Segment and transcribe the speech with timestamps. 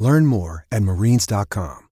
[0.00, 1.86] Learn more at marines.com.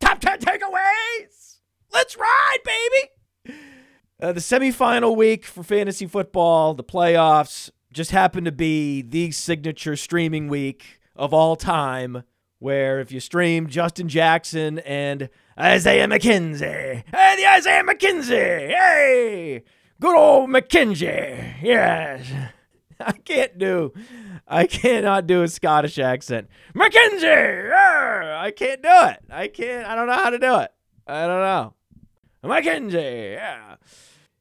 [0.00, 1.60] Top 10 takeaways!
[1.94, 3.56] Let's ride, baby!
[4.20, 9.96] Uh, the semifinal week for fantasy football, the playoffs, just happened to be the signature
[9.96, 12.24] streaming week of all time.
[12.58, 19.64] Where if you stream Justin Jackson and Isaiah McKenzie, hey, the Isaiah McKenzie, hey,
[20.00, 22.26] good old McKenzie, yes.
[23.00, 23.92] I can't do,
[24.46, 26.48] I cannot do a Scottish accent.
[26.74, 29.18] McKenzie, I can't do it.
[29.30, 30.72] I can't, I don't know how to do it.
[31.06, 31.74] I don't know.
[32.44, 33.76] McKenzie, yeah.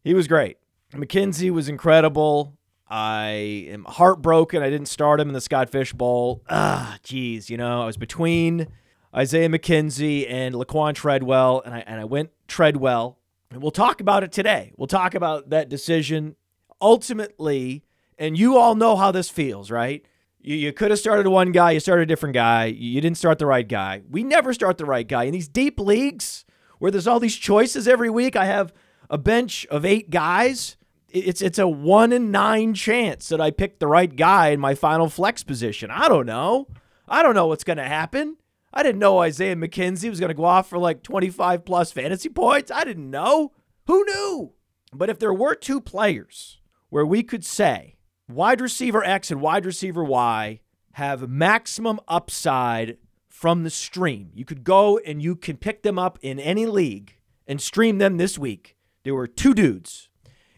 [0.03, 0.57] He was great.
[0.93, 2.55] McKenzie was incredible.
[2.91, 4.61] I am heartbroken.
[4.61, 6.43] I didn't start him in the Scott Fish Bowl.
[6.49, 8.67] Ah, geez, you know, I was between
[9.15, 13.17] Isaiah McKenzie and Laquan Treadwell, and I and I went Treadwell.
[13.49, 14.73] And we'll talk about it today.
[14.75, 16.35] We'll talk about that decision.
[16.81, 17.85] Ultimately,
[18.17, 20.05] and you all know how this feels, right?
[20.41, 23.39] You, you could have started one guy, you started a different guy, you didn't start
[23.39, 24.01] the right guy.
[24.09, 25.25] We never start the right guy.
[25.25, 26.43] In these deep leagues
[26.79, 28.73] where there's all these choices every week, I have
[29.09, 30.75] a bench of eight guys
[31.13, 34.75] it's it's a one in nine chance that I picked the right guy in my
[34.75, 35.91] final flex position.
[35.91, 36.67] I don't know.
[37.07, 38.37] I don't know what's gonna happen.
[38.73, 42.71] I didn't know Isaiah McKenzie was gonna go off for like 25 plus fantasy points.
[42.71, 43.51] I didn't know.
[43.87, 44.53] Who knew?
[44.93, 47.97] But if there were two players where we could say
[48.29, 50.61] wide receiver X and wide receiver Y
[50.93, 52.97] have maximum upside
[53.27, 57.17] from the stream, you could go and you can pick them up in any league
[57.47, 58.75] and stream them this week.
[59.03, 60.09] There were two dudes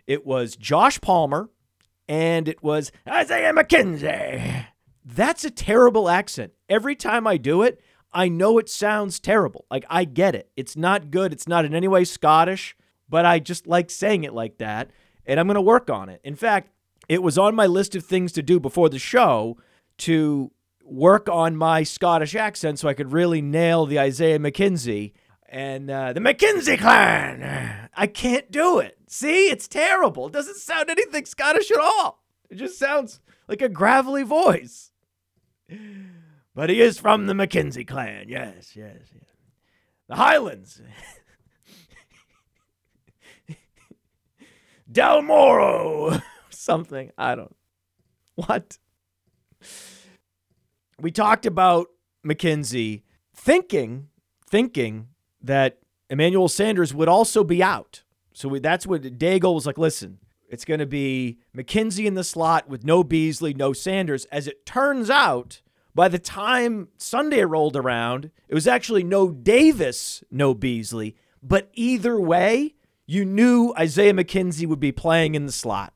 [0.08, 1.50] it was Josh Palmer
[2.08, 4.66] and it was Isaiah McKenzie.
[5.06, 6.53] That's a terrible accent.
[6.69, 7.81] Every time I do it,
[8.12, 9.66] I know it sounds terrible.
[9.72, 10.50] Like I get it.
[10.56, 11.34] It's not good.
[11.34, 12.75] It's not in any way Scottish,
[13.09, 14.91] but I just like saying it like that.
[15.25, 16.22] And I'm going to work on it.
[16.24, 16.70] In fact,
[17.09, 19.58] it was on my list of things to do before the show
[20.00, 20.52] to
[20.84, 25.14] work on my Scottish accent so I could really nail the Isaiah McKenzie
[25.53, 27.88] and uh, the McKenzie clan.
[27.96, 28.97] I can't do it.
[29.08, 30.25] See, it's terrible.
[30.25, 32.24] It doesn't sound anything Scottish at all.
[32.50, 34.91] It just sounds like a gravelly voice.
[36.56, 38.30] But he is from the McKenzie clan.
[38.30, 39.24] Yes, yes, yes.
[40.08, 40.81] The Highlands.
[44.91, 46.20] Dalmoro.
[46.50, 47.12] Something.
[47.16, 47.56] I don't.
[48.34, 48.80] What?
[51.00, 51.90] We talked about
[52.25, 53.03] McKenzie
[53.35, 54.08] thinking,
[54.50, 55.09] thinking
[55.44, 58.04] that Emmanuel Sanders would also be out.
[58.34, 59.78] So we, that's what Daigle was like.
[59.78, 64.26] Listen, it's going to be McKenzie in the slot with no Beasley, no Sanders.
[64.26, 65.62] As it turns out,
[65.96, 71.16] by the time Sunday rolled around, it was actually no Davis, no Beasley.
[71.42, 75.94] But either way, you knew Isaiah McKenzie would be playing in the slot.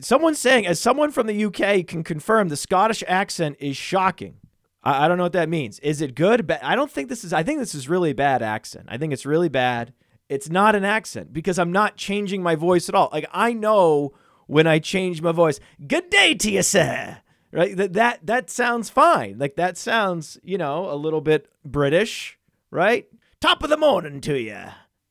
[0.00, 4.36] Someone saying, as someone from the UK can confirm, the Scottish accent is shocking.
[4.82, 5.78] I, I don't know what that means.
[5.80, 6.46] Is it good?
[6.46, 7.32] But I don't think this is.
[7.32, 8.86] I think this is really bad accent.
[8.88, 9.92] I think it's really bad.
[10.28, 13.10] It's not an accent because I'm not changing my voice at all.
[13.12, 14.14] Like I know
[14.46, 15.60] when I change my voice.
[15.86, 17.18] Good day to you, sir.
[17.52, 17.76] Right?
[17.76, 19.38] That that that sounds fine.
[19.38, 22.38] Like that sounds, you know, a little bit British,
[22.70, 23.06] right?
[23.40, 24.58] Top of the morning to you,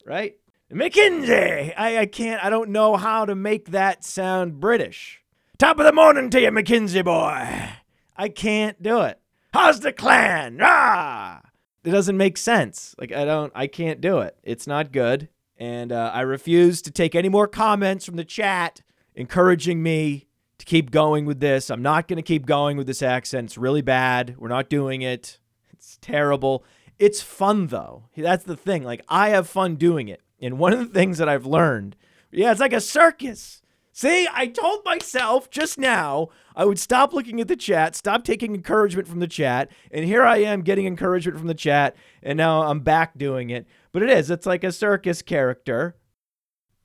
[0.06, 0.36] right?
[0.74, 1.74] McKenzie.
[1.78, 2.44] I, I can't.
[2.44, 5.22] I don't know how to make that sound British.
[5.58, 7.70] Top of the morning to you, McKenzie boy.
[8.18, 9.21] I can't do it.
[9.54, 10.60] How's the clan?
[10.62, 11.42] Ah!
[11.84, 12.96] It doesn't make sense.
[12.98, 14.38] Like I don't, I can't do it.
[14.44, 18.82] It's not good, and uh, I refuse to take any more comments from the chat
[19.16, 20.28] encouraging me
[20.58, 21.70] to keep going with this.
[21.70, 23.46] I'm not going to keep going with this accent.
[23.46, 24.36] It's really bad.
[24.38, 25.40] We're not doing it.
[25.74, 26.64] It's terrible.
[27.00, 28.04] It's fun though.
[28.16, 28.84] That's the thing.
[28.84, 30.22] Like I have fun doing it.
[30.40, 31.96] And one of the things that I've learned,
[32.32, 33.61] yeah, it's like a circus.
[33.94, 38.56] See, I told myself just now I would stop looking at the chat, stop taking
[38.56, 42.64] encouragement from the chat, and here I am getting encouragement from the chat, and now
[42.64, 43.68] I'm back doing it.
[43.92, 45.98] But it is, it's like a circus character,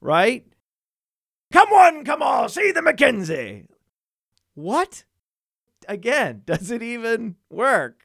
[0.00, 0.47] right?
[1.53, 3.67] Come on, come on, see the McKenzie.
[4.55, 5.05] What?
[5.88, 8.02] Again, does it even work?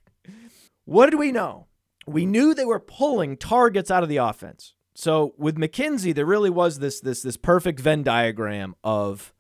[0.86, 1.68] what did we know?
[2.06, 4.74] We knew they were pulling targets out of the offense.
[4.94, 9.34] So with McKenzie, there really was this this this perfect Venn diagram of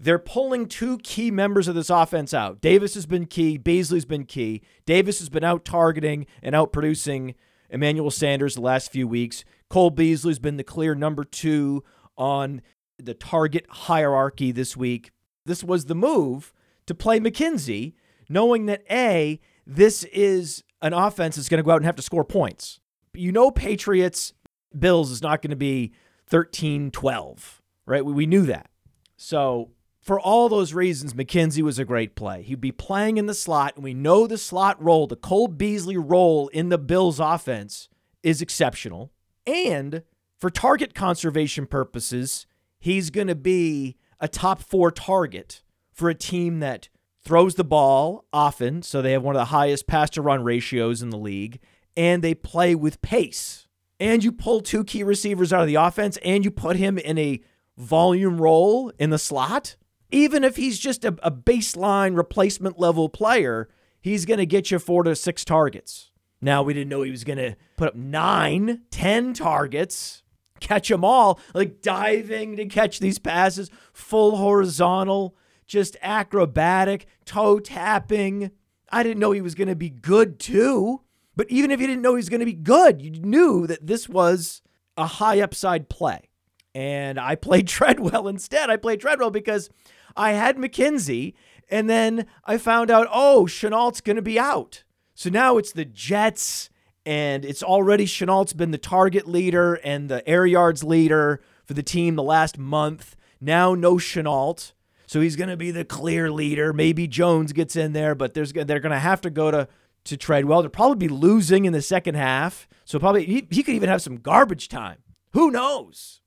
[0.00, 2.60] they're pulling two key members of this offense out.
[2.60, 4.62] Davis has been key, Beasley's been key.
[4.84, 7.34] Davis has been out targeting and out producing
[7.70, 9.44] Emmanuel Sanders the last few weeks.
[9.70, 11.84] Cole Beasley's been the clear number two
[12.16, 12.62] on
[12.98, 15.12] the target hierarchy this week.
[15.46, 16.52] This was the move
[16.86, 17.94] to play McKenzie,
[18.28, 22.02] knowing that A, this is an offense that's going to go out and have to
[22.02, 22.80] score points.
[23.14, 24.32] You know, Patriots
[24.78, 25.92] Bills is not going to be
[26.26, 28.04] 13 12, right?
[28.04, 28.70] We, we knew that.
[29.16, 29.70] So,
[30.00, 32.42] for all those reasons, McKenzie was a great play.
[32.42, 35.96] He'd be playing in the slot, and we know the slot role, the Cole Beasley
[35.96, 37.88] role in the Bills offense
[38.22, 39.12] is exceptional.
[39.46, 40.02] And
[40.38, 42.46] for target conservation purposes,
[42.80, 46.88] he's going to be a top four target for a team that
[47.24, 48.82] throws the ball often.
[48.82, 51.60] So they have one of the highest pass to run ratios in the league,
[51.96, 53.61] and they play with pace.
[54.02, 57.18] And you pull two key receivers out of the offense and you put him in
[57.18, 57.40] a
[57.78, 59.76] volume role in the slot.
[60.10, 63.68] Even if he's just a, a baseline replacement level player,
[64.00, 66.10] he's going to get you four to six targets.
[66.40, 70.22] Now, we didn't know he was going to put up nine, ten targets
[70.58, 78.50] catch them all, like diving to catch these passes, full horizontal, just acrobatic, toe tapping.
[78.90, 81.02] I didn't know he was going to be good too.
[81.36, 83.86] But even if you didn't know he was going to be good, you knew that
[83.86, 84.62] this was
[84.96, 86.28] a high upside play.
[86.74, 88.70] And I played Treadwell instead.
[88.70, 89.70] I played Treadwell because
[90.16, 91.34] I had McKenzie,
[91.70, 94.84] and then I found out, oh, Shenault's going to be out.
[95.14, 96.70] So now it's the Jets
[97.04, 101.82] and it's already Shenault's been the target leader and the air yards leader for the
[101.82, 103.16] team the last month.
[103.40, 104.72] Now no Shenault.
[105.06, 106.72] So he's going to be the clear leader.
[106.72, 109.68] Maybe Jones gets in there, but there's they're going to have to go to
[110.04, 110.62] to Treadwell.
[110.62, 112.68] They'll probably be losing in the second half.
[112.84, 114.98] So probably he, he could even have some garbage time.
[115.32, 116.20] Who knows?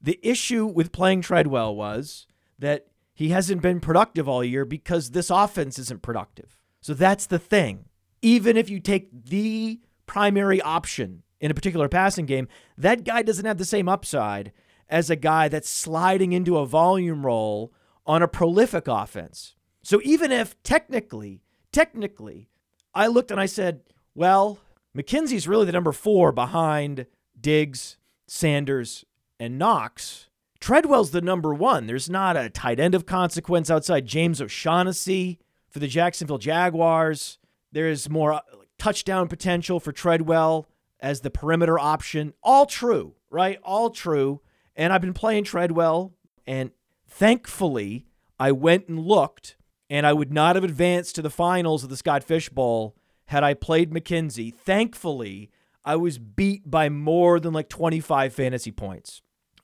[0.00, 2.26] The issue with playing Treadwell was
[2.58, 6.56] that he hasn't been productive all year because this offense isn't productive.
[6.80, 7.86] So that's the thing.
[8.22, 13.44] Even if you take the primary option in a particular passing game, that guy doesn't
[13.44, 14.52] have the same upside
[14.88, 17.72] as a guy that's sliding into a volume role
[18.06, 19.54] on a prolific offense.
[19.82, 22.48] So even if technically, technically,
[22.98, 23.82] I looked and I said,
[24.16, 24.58] well,
[24.96, 27.06] McKenzie's really the number four behind
[27.40, 27.96] Diggs,
[28.26, 29.04] Sanders,
[29.38, 30.28] and Knox.
[30.58, 31.86] Treadwell's the number one.
[31.86, 37.38] There's not a tight end of consequence outside James O'Shaughnessy for the Jacksonville Jaguars.
[37.70, 38.40] There is more uh,
[38.78, 40.68] touchdown potential for Treadwell
[40.98, 42.34] as the perimeter option.
[42.42, 43.60] All true, right?
[43.62, 44.40] All true.
[44.74, 46.14] And I've been playing Treadwell,
[46.48, 46.72] and
[47.08, 48.06] thankfully,
[48.40, 49.54] I went and looked,
[49.90, 52.94] and I would not have advanced to the finals of the Scott Fish Bowl
[53.26, 54.54] had I played McKenzie.
[54.54, 55.50] Thankfully,
[55.84, 59.22] I was beat by more than like 25 fantasy points.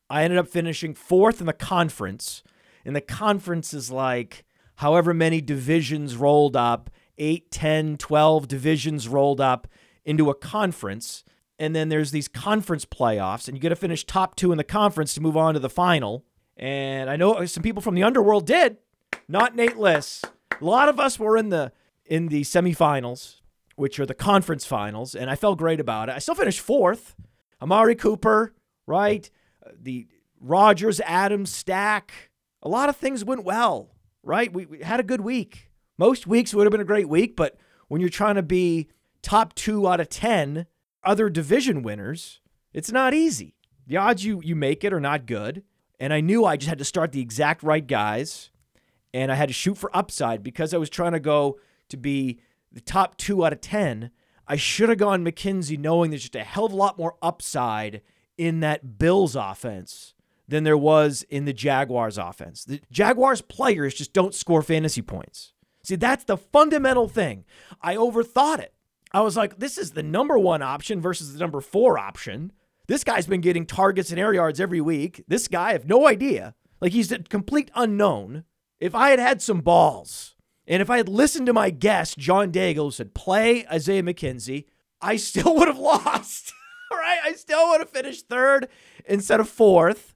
[0.08, 2.42] I ended up finishing fourth in the conference,
[2.84, 4.44] and the conference is like
[4.76, 9.68] however many divisions rolled up 8, 10, 12 divisions rolled up
[10.04, 11.24] into a conference.
[11.58, 14.64] And then there's these conference playoffs, and you get to finish top two in the
[14.64, 16.24] conference to move on to the final.
[16.56, 18.78] And I know some people from the underworld did,
[19.28, 20.22] not Nate Liss.
[20.60, 21.72] A lot of us were in the
[22.06, 23.40] in the semifinals,
[23.76, 26.14] which are the conference finals, and I felt great about it.
[26.14, 27.16] I still finished fourth.
[27.62, 28.54] Amari Cooper,
[28.86, 29.30] right?
[29.80, 30.06] The
[30.40, 32.30] Rodgers Adams stack.
[32.62, 33.90] A lot of things went well,
[34.22, 34.52] right?
[34.52, 35.70] We, we had a good week.
[35.96, 37.56] Most weeks would have been a great week, but
[37.88, 38.88] when you're trying to be
[39.22, 40.66] top two out of 10
[41.02, 42.40] other division winners,
[42.72, 43.54] it's not easy.
[43.86, 45.62] The odds you, you make it are not good.
[46.00, 48.50] And I knew I just had to start the exact right guys
[49.14, 52.40] and I had to shoot for upside because I was trying to go to be
[52.72, 54.10] the top two out of 10.
[54.48, 58.02] I should have gone McKenzie knowing there's just a hell of a lot more upside
[58.36, 60.14] in that Bills offense
[60.48, 62.64] than there was in the Jaguars offense.
[62.64, 65.52] The Jaguars players just don't score fantasy points.
[65.84, 67.44] See, that's the fundamental thing.
[67.80, 68.74] I overthought it.
[69.12, 72.50] I was like, this is the number one option versus the number four option.
[72.88, 75.22] This guy's been getting targets and air yards every week.
[75.28, 76.56] This guy, I have no idea.
[76.80, 78.44] Like, he's a complete unknown.
[78.80, 80.34] If I had had some balls
[80.66, 84.64] and if I had listened to my guest, John Daigle, who said, play Isaiah McKenzie,
[85.00, 86.52] I still would have lost.
[86.92, 87.20] right?
[87.24, 88.68] I still would have finished third
[89.06, 90.14] instead of fourth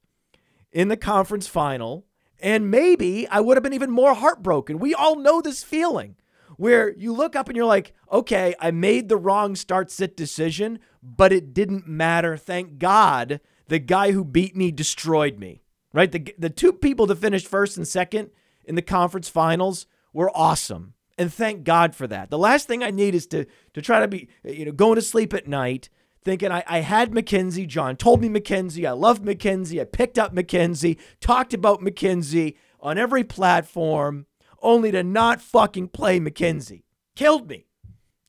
[0.72, 2.06] in the conference final.
[2.40, 4.78] And maybe I would have been even more heartbroken.
[4.78, 6.16] We all know this feeling
[6.56, 10.78] where you look up and you're like, okay, I made the wrong start sit decision,
[11.02, 12.36] but it didn't matter.
[12.36, 15.62] Thank God the guy who beat me destroyed me,
[15.92, 16.10] right?
[16.10, 18.30] The, the two people that finished first and second
[18.68, 20.94] in the conference finals were awesome.
[21.16, 22.30] And thank God for that.
[22.30, 25.02] The last thing I need is to to try to be, you know, going to
[25.02, 25.88] sleep at night
[26.24, 27.66] thinking I, I had McKenzie.
[27.66, 28.86] John told me McKenzie.
[28.86, 29.80] I loved McKenzie.
[29.80, 34.26] I picked up McKenzie, talked about McKenzie on every platform,
[34.60, 36.82] only to not fucking play McKenzie.
[37.16, 37.66] Killed me.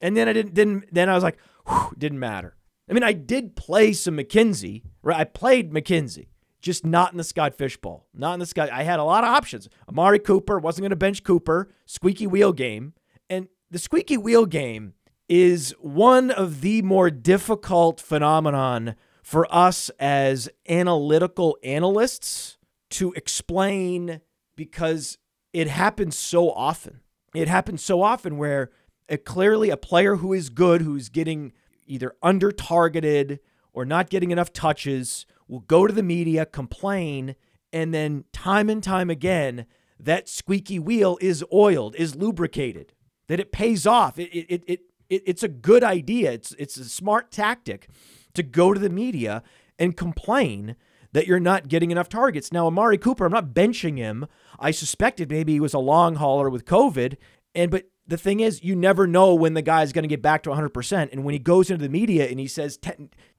[0.01, 2.55] And then I didn't, didn't then I was like, whew, didn't matter.
[2.89, 5.19] I mean, I did play some McKenzie, right?
[5.19, 6.27] I played McKenzie,
[6.62, 8.06] just not in the Scott Fish Bowl.
[8.13, 8.70] Not in the Scott.
[8.72, 9.70] I had a lot of options.
[9.88, 12.94] Amari Cooper wasn't going to bench Cooper, squeaky wheel game.
[13.30, 14.94] And the squeaky wheel game
[15.28, 22.58] is one of the more difficult phenomenon for us as analytical analysts
[22.89, 24.22] to explain
[24.56, 25.18] because
[25.54, 27.01] it happens so often.
[27.36, 28.72] It happens so often where
[29.08, 31.54] it clearly a player who is good, who's getting
[31.86, 33.39] either under targeted
[33.72, 37.36] or not getting enough touches, will go to the media, complain,
[37.74, 39.65] and then time and time again,
[40.00, 42.94] that squeaky wheel is oiled, is lubricated,
[43.27, 44.18] that it pays off.
[44.18, 46.32] It, it, it, it, it's a good idea.
[46.32, 47.89] It's it's a smart tactic
[48.36, 49.44] to go to the media
[49.77, 50.75] and complain
[51.12, 52.53] that you're not getting enough targets.
[52.53, 54.27] Now, Amari Cooper, I'm not benching him.
[54.60, 57.18] I suspected maybe he was a long hauler with COVID,
[57.56, 60.41] and but the thing is, you never know when the guy's going to get back
[60.44, 61.12] to 100%.
[61.12, 62.79] And when he goes into the media and he says,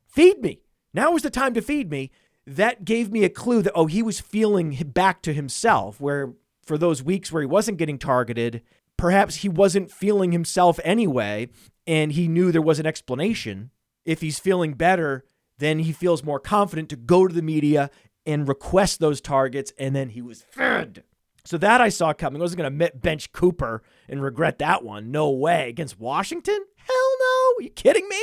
[0.06, 0.60] "Feed me,"
[0.92, 2.10] now is the time to feed me.
[2.46, 6.00] That gave me a clue that oh, he was feeling back to himself.
[6.00, 6.32] Where
[6.64, 8.62] for those weeks where he wasn't getting targeted,
[8.96, 11.48] perhaps he wasn't feeling himself anyway,
[11.86, 13.70] and he knew there was an explanation.
[14.04, 15.24] If he's feeling better,
[15.58, 17.90] then he feels more confident to go to the media
[18.26, 21.04] and request those targets, and then he was fed.
[21.44, 22.40] So that I saw coming.
[22.40, 25.10] I wasn't going to bench Cooper and regret that one.
[25.10, 25.68] No way.
[25.70, 26.58] Against Washington?
[26.76, 27.54] Hell no.
[27.58, 28.22] Are you kidding me?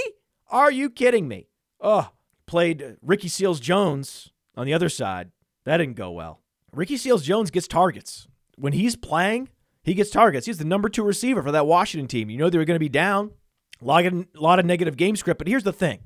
[0.50, 1.48] Are you kidding me?
[1.82, 2.10] Oh,
[2.48, 5.32] played Ricky Seals Jones on the other side.
[5.66, 6.42] That didn't go well.
[6.74, 8.28] Ricky Seals Jones gets targets.
[8.56, 9.50] When he's playing,
[9.84, 10.48] he gets targets.
[10.48, 12.30] He's the number two receiver for that Washington team.
[12.30, 13.32] You know they were going to be down.
[13.82, 15.38] A lot of, a lot of negative game script.
[15.38, 16.00] But here's the thing,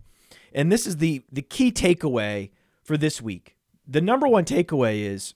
[0.53, 2.51] and this is the the key takeaway
[2.83, 3.55] for this week.
[3.88, 5.36] The number one takeaway is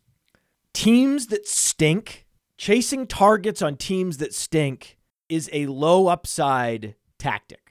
[0.73, 2.25] teams that stink,
[2.57, 4.97] chasing targets on teams that stink
[5.29, 7.64] is a low upside tactic.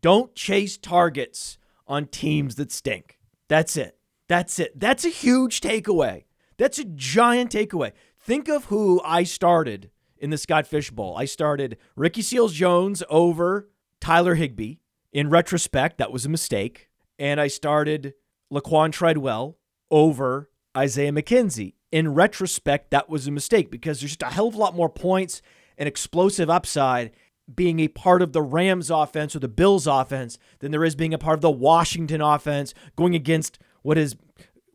[0.00, 3.18] Don't chase targets on teams that stink.
[3.48, 3.98] That's it.
[4.28, 4.78] That's it.
[4.78, 6.24] That's a huge takeaway.
[6.58, 7.92] That's a giant takeaway.
[8.20, 11.16] Think of who I started in the Scott Fish Bowl.
[11.16, 14.76] I started Ricky Seals Jones over Tyler Higbee.
[15.12, 16.90] In retrospect, that was a mistake.
[17.18, 18.14] And I started
[18.52, 19.56] Laquan Treadwell
[19.90, 21.74] over Isaiah McKenzie.
[21.90, 24.90] In retrospect, that was a mistake because there's just a hell of a lot more
[24.90, 25.40] points
[25.78, 27.12] and explosive upside
[27.52, 31.14] being a part of the Rams offense or the Bills offense than there is being
[31.14, 34.16] a part of the Washington offense going against what is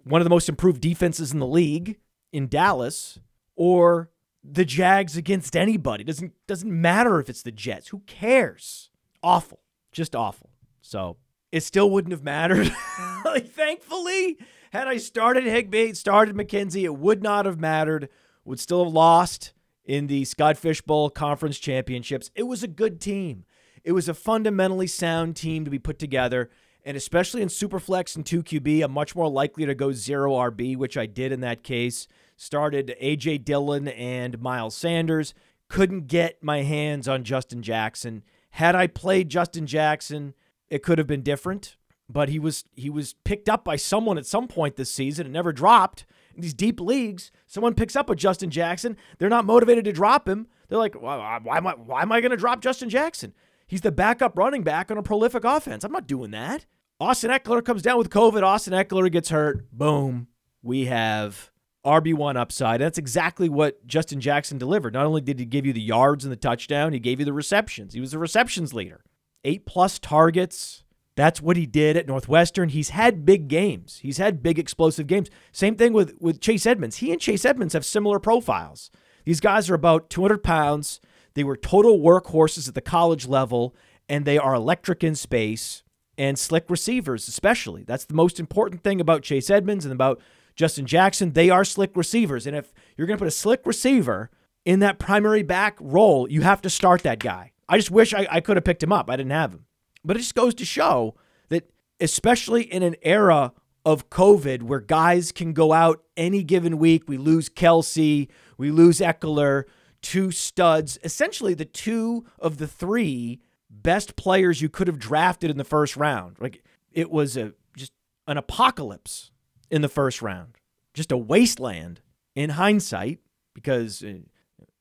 [0.03, 1.97] one of the most improved defenses in the league
[2.31, 3.19] in Dallas
[3.55, 4.09] or
[4.43, 6.03] the Jags against anybody.
[6.03, 7.89] Doesn't doesn't matter if it's the Jets.
[7.89, 8.89] Who cares?
[9.21, 9.59] Awful.
[9.91, 10.49] Just awful.
[10.81, 11.17] So
[11.51, 12.73] it still wouldn't have mattered.
[13.25, 14.37] like, thankfully,
[14.71, 18.09] had I started Higbee, started McKenzie, it would not have mattered.
[18.43, 19.53] Would still have lost
[19.85, 22.31] in the Scott Fish Bowl Conference Championships.
[22.35, 23.45] It was a good team.
[23.83, 26.49] It was a fundamentally sound team to be put together.
[26.85, 30.97] And especially in Superflex and 2QB, I'm much more likely to go zero RB, which
[30.97, 32.07] I did in that case.
[32.35, 33.39] Started A.J.
[33.39, 35.33] Dillon and Miles Sanders.
[35.69, 38.23] Couldn't get my hands on Justin Jackson.
[38.51, 40.33] Had I played Justin Jackson,
[40.69, 41.77] it could have been different.
[42.09, 45.33] But he was he was picked up by someone at some point this season and
[45.33, 46.05] never dropped.
[46.35, 48.97] In these deep leagues, someone picks up a Justin Jackson.
[49.17, 50.47] They're not motivated to drop him.
[50.67, 53.33] They're like, why, why am I, why am I going to drop Justin Jackson?
[53.67, 55.83] He's the backup running back on a prolific offense.
[55.83, 56.65] I'm not doing that.
[56.99, 58.43] Austin Ekeler comes down with COVID.
[58.43, 59.71] Austin Ekeler gets hurt.
[59.71, 60.27] Boom.
[60.61, 61.51] We have
[61.85, 62.81] RB1 upside.
[62.81, 64.93] That's exactly what Justin Jackson delivered.
[64.93, 67.33] Not only did he give you the yards and the touchdown, he gave you the
[67.33, 67.93] receptions.
[67.93, 69.03] He was the receptions leader.
[69.43, 70.82] Eight plus targets.
[71.15, 72.69] That's what he did at Northwestern.
[72.69, 73.99] He's had big games.
[74.01, 75.29] He's had big explosive games.
[75.51, 76.97] Same thing with, with Chase Edmonds.
[76.97, 78.89] He and Chase Edmonds have similar profiles.
[79.25, 80.99] These guys are about 200 pounds.
[81.35, 83.75] They were total workhorses at the college level,
[84.09, 85.83] and they are electric in space
[86.17, 87.83] and slick receivers, especially.
[87.83, 90.19] That's the most important thing about Chase Edmonds and about
[90.55, 91.33] Justin Jackson.
[91.33, 92.45] They are slick receivers.
[92.45, 94.29] And if you're going to put a slick receiver
[94.65, 97.51] in that primary back role, you have to start that guy.
[97.67, 99.09] I just wish I, I could have picked him up.
[99.09, 99.65] I didn't have him.
[100.03, 101.15] But it just goes to show
[101.49, 101.69] that,
[101.99, 103.53] especially in an era
[103.85, 108.99] of COVID where guys can go out any given week, we lose Kelce, we lose
[108.99, 109.65] Ekeler
[110.03, 115.57] two studs, essentially the two of the three best players you could have drafted in
[115.57, 116.37] the first round.
[116.39, 117.93] Like it was a just
[118.27, 119.31] an apocalypse
[119.71, 120.57] in the first round.
[120.93, 122.01] Just a wasteland
[122.35, 123.19] in hindsight
[123.55, 124.17] because uh,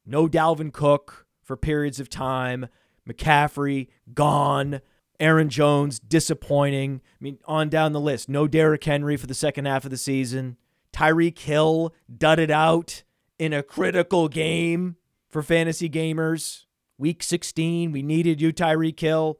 [0.04, 2.66] no Dalvin Cook for periods of time,
[3.08, 4.80] McCaffrey gone,
[5.22, 7.00] Aaron Jones disappointing.
[7.04, 8.28] I mean, on down the list.
[8.28, 10.56] No Derrick Henry for the second half of the season.
[10.92, 13.04] Tyreek Hill dudded out
[13.38, 14.96] in a critical game
[15.28, 16.66] for fantasy gamers.
[16.98, 19.38] Week 16, we needed you, Tyreek Hill.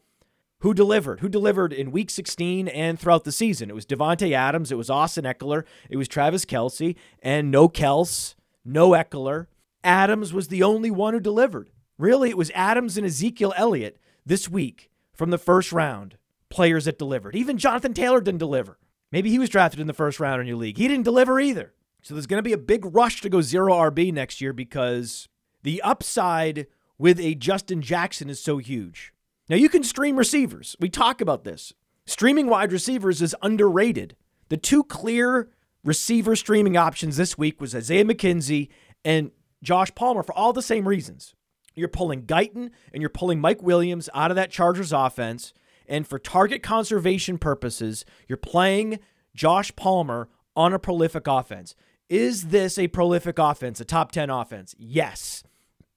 [0.60, 1.18] Who delivered?
[1.18, 3.68] Who delivered in week 16 and throughout the season?
[3.68, 8.36] It was Davante Adams, it was Austin Ekeler, it was Travis Kelce, and no Kels,
[8.64, 9.48] no Ekeler.
[9.82, 11.70] Adams was the only one who delivered.
[11.98, 16.16] Really, it was Adams and Ezekiel Elliott this week from the first round,
[16.50, 17.34] players that delivered.
[17.34, 18.78] Even Jonathan Taylor didn't deliver.
[19.10, 20.78] Maybe he was drafted in the first round in your league.
[20.78, 21.74] He didn't deliver either.
[22.02, 25.28] So there's going to be a big rush to go zero RB next year because
[25.62, 26.66] the upside
[26.98, 29.12] with a Justin Jackson is so huge.
[29.48, 30.76] Now, you can stream receivers.
[30.80, 31.74] We talk about this.
[32.06, 34.16] Streaming wide receivers is underrated.
[34.48, 35.50] The two clear
[35.84, 38.68] receiver streaming options this week was Isaiah McKenzie
[39.04, 39.30] and
[39.62, 41.34] Josh Palmer for all the same reasons.
[41.74, 45.52] You're pulling Guyton and you're pulling Mike Williams out of that Chargers offense.
[45.88, 48.98] And for target conservation purposes, you're playing
[49.34, 51.74] Josh Palmer on a prolific offense.
[52.08, 54.74] Is this a prolific offense, a top 10 offense?
[54.78, 55.42] Yes.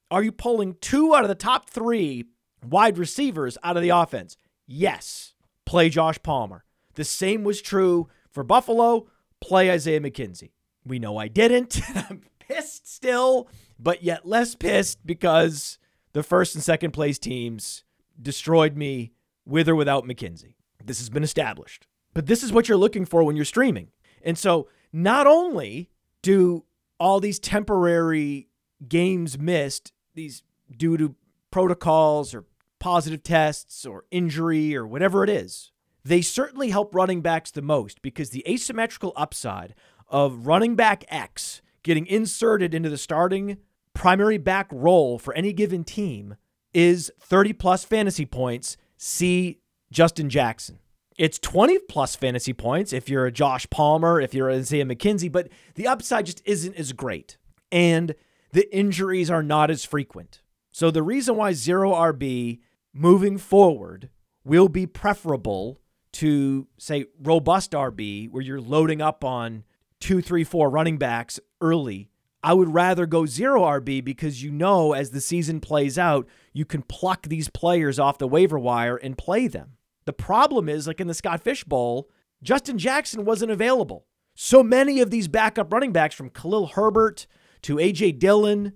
[0.09, 2.25] Are you pulling two out of the top three
[2.63, 4.37] wide receivers out of the offense?
[4.65, 5.33] Yes.
[5.65, 6.63] Play Josh Palmer.
[6.93, 9.07] The same was true for Buffalo.
[9.41, 10.51] Play Isaiah McKenzie.
[10.85, 11.81] We know I didn't.
[11.95, 15.77] I'm pissed still, but yet less pissed because
[16.13, 17.83] the first and second place teams
[18.21, 19.11] destroyed me
[19.45, 20.55] with or without McKenzie.
[20.83, 21.87] This has been established.
[22.13, 23.89] But this is what you're looking for when you're streaming.
[24.23, 25.89] And so not only
[26.21, 26.63] do
[26.99, 28.47] all these temporary
[28.87, 30.43] games missed, these
[30.75, 31.15] due to
[31.51, 32.45] protocols or
[32.79, 35.71] positive tests or injury or whatever it is,
[36.03, 39.75] they certainly help running backs the most because the asymmetrical upside
[40.07, 43.57] of running back X getting inserted into the starting
[43.93, 46.35] primary back role for any given team
[46.73, 48.75] is 30 plus fantasy points.
[48.97, 49.59] See
[49.91, 50.79] Justin Jackson.
[51.17, 55.31] It's 20 plus fantasy points if you're a Josh Palmer, if you're a Isaiah McKenzie,
[55.31, 57.37] but the upside just isn't as great.
[57.71, 58.15] And
[58.51, 60.41] the injuries are not as frequent.
[60.71, 62.59] So the reason why zero RB
[62.93, 64.09] moving forward
[64.43, 65.79] will be preferable
[66.13, 69.63] to, say, robust RB, where you're loading up on
[70.05, 72.11] two, three, four running backs early.
[72.43, 76.63] I would rather go zero RB because you know as the season plays out, you
[76.63, 79.77] can pluck these players off the waiver wire and play them.
[80.05, 82.07] The problem is, like in the Scott Fish Bowl,
[82.43, 84.05] Justin Jackson wasn't available.
[84.35, 87.25] So many of these backup running backs from Khalil Herbert
[87.63, 88.11] to A.J.
[88.11, 88.73] Dillon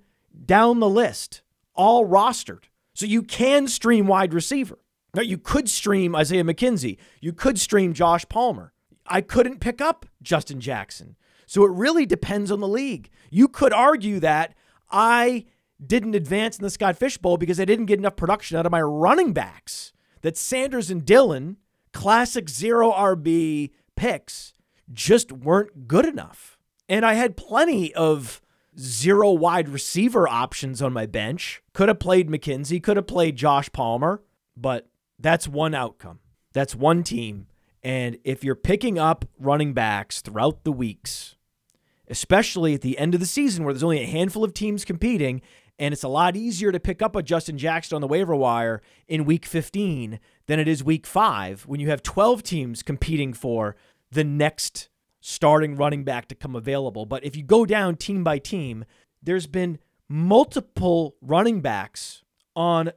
[0.48, 1.44] down the list,
[1.76, 2.64] all rostered.
[2.96, 4.80] So you can stream wide receiver.
[5.14, 6.98] Now, you could stream Isaiah McKenzie.
[7.22, 8.74] You could stream Josh Palmer.
[9.06, 11.16] I couldn't pick up Justin Jackson.
[11.50, 13.10] So it really depends on the league.
[13.32, 14.54] You could argue that
[14.92, 15.46] I
[15.84, 18.72] didn't advance in the Scott Fish Bowl because I didn't get enough production out of
[18.72, 19.92] my running backs.
[20.22, 21.58] That Sanders and Dillon,
[21.92, 24.54] classic zero RB picks,
[24.94, 26.60] just weren't good enough.
[26.88, 28.44] And I had plenty of
[28.80, 31.64] zero wide receiver options on my bench.
[31.74, 34.22] Could have played McKenzie, could have played Josh Palmer,
[34.56, 36.20] but that's one outcome.
[36.54, 37.48] That's one team.
[37.82, 41.38] And if you're picking up running backs throughout the weeks,
[42.10, 45.42] especially at the end of the season where there's only a handful of teams competing,
[45.78, 48.82] and it's a lot easier to pick up a Justin Jackson on the waiver wire
[49.08, 53.76] in week 15 than it is week five when you have 12 teams competing for
[54.12, 54.90] the next
[55.22, 57.06] starting running back to come available.
[57.06, 58.86] But if you go down team by team,
[59.22, 62.24] there's been multiple running backs
[62.56, 62.92] on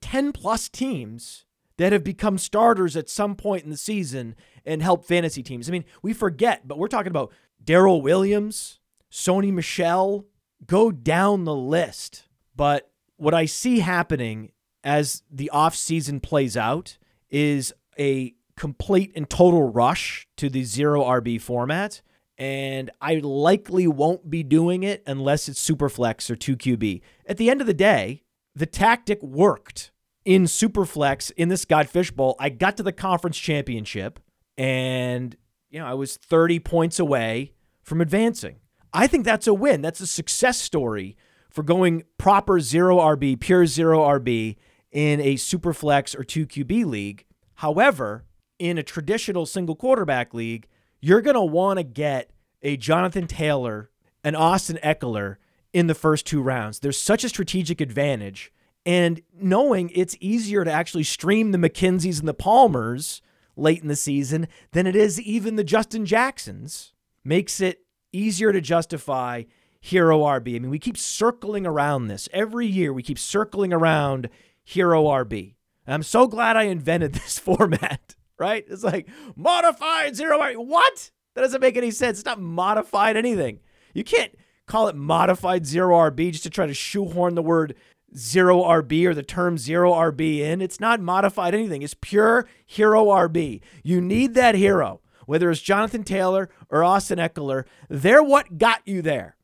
[0.00, 1.44] 10 plus teams
[1.76, 5.68] that have become starters at some point in the season and help fantasy teams.
[5.68, 7.32] I mean, we forget, but we're talking about
[7.64, 10.26] Darrel Williams, Sony Michel,
[10.66, 12.24] go down the list.
[12.54, 16.98] But what I see happening as the offseason plays out
[17.30, 22.02] is a complete and total rush to the zero RB format.
[22.36, 27.00] And I likely won't be doing it unless it's Superflex or 2QB.
[27.26, 28.22] At the end of the day,
[28.54, 29.92] the tactic worked
[30.24, 32.34] in Superflex in the Scott Fish Bowl.
[32.38, 34.20] I got to the conference championship
[34.56, 35.36] and
[35.70, 37.53] you know, I was 30 points away
[37.84, 38.56] from advancing.
[38.92, 39.82] I think that's a win.
[39.82, 41.16] That's a success story
[41.50, 44.56] for going proper zero RB, pure zero RB
[44.90, 47.24] in a super flex or 2QB league.
[47.56, 48.24] However,
[48.58, 50.66] in a traditional single quarterback league,
[51.00, 52.30] you're going to want to get
[52.62, 53.90] a Jonathan Taylor,
[54.22, 55.36] an Austin Ekeler
[55.72, 56.78] in the first two rounds.
[56.78, 58.52] There's such a strategic advantage.
[58.86, 63.20] And knowing it's easier to actually stream the McKenzies and the Palmers
[63.56, 66.93] late in the season than it is even the Justin Jacksons
[67.24, 67.80] makes it
[68.12, 69.44] easier to justify
[69.80, 70.56] hero RB.
[70.56, 72.28] I mean, we keep circling around this.
[72.32, 74.30] Every year we keep circling around
[74.62, 75.54] hero RB.
[75.86, 78.64] And I'm so glad I invented this format, right?
[78.68, 80.56] It's like modified zero RB.
[80.56, 81.10] What?
[81.34, 82.18] That doesn't make any sense.
[82.18, 83.60] It's not modified anything.
[83.92, 84.32] You can't
[84.66, 87.74] call it modified zero RB just to try to shoehorn the word
[88.16, 90.62] zero RB or the term zero RB in.
[90.62, 91.82] It's not modified anything.
[91.82, 93.60] It's pure hero RB.
[93.82, 97.64] You need that hero, whether it's Jonathan Taylor or Austin Ekeler.
[97.88, 99.36] They're what got you there.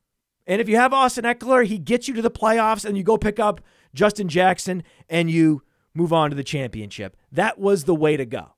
[0.46, 3.16] And if you have Austin Ekeler, he gets you to the playoffs and you go
[3.16, 3.60] pick up
[3.94, 5.62] Justin Jackson and you
[5.94, 7.16] move on to the championship.
[7.30, 8.54] That was the way to go.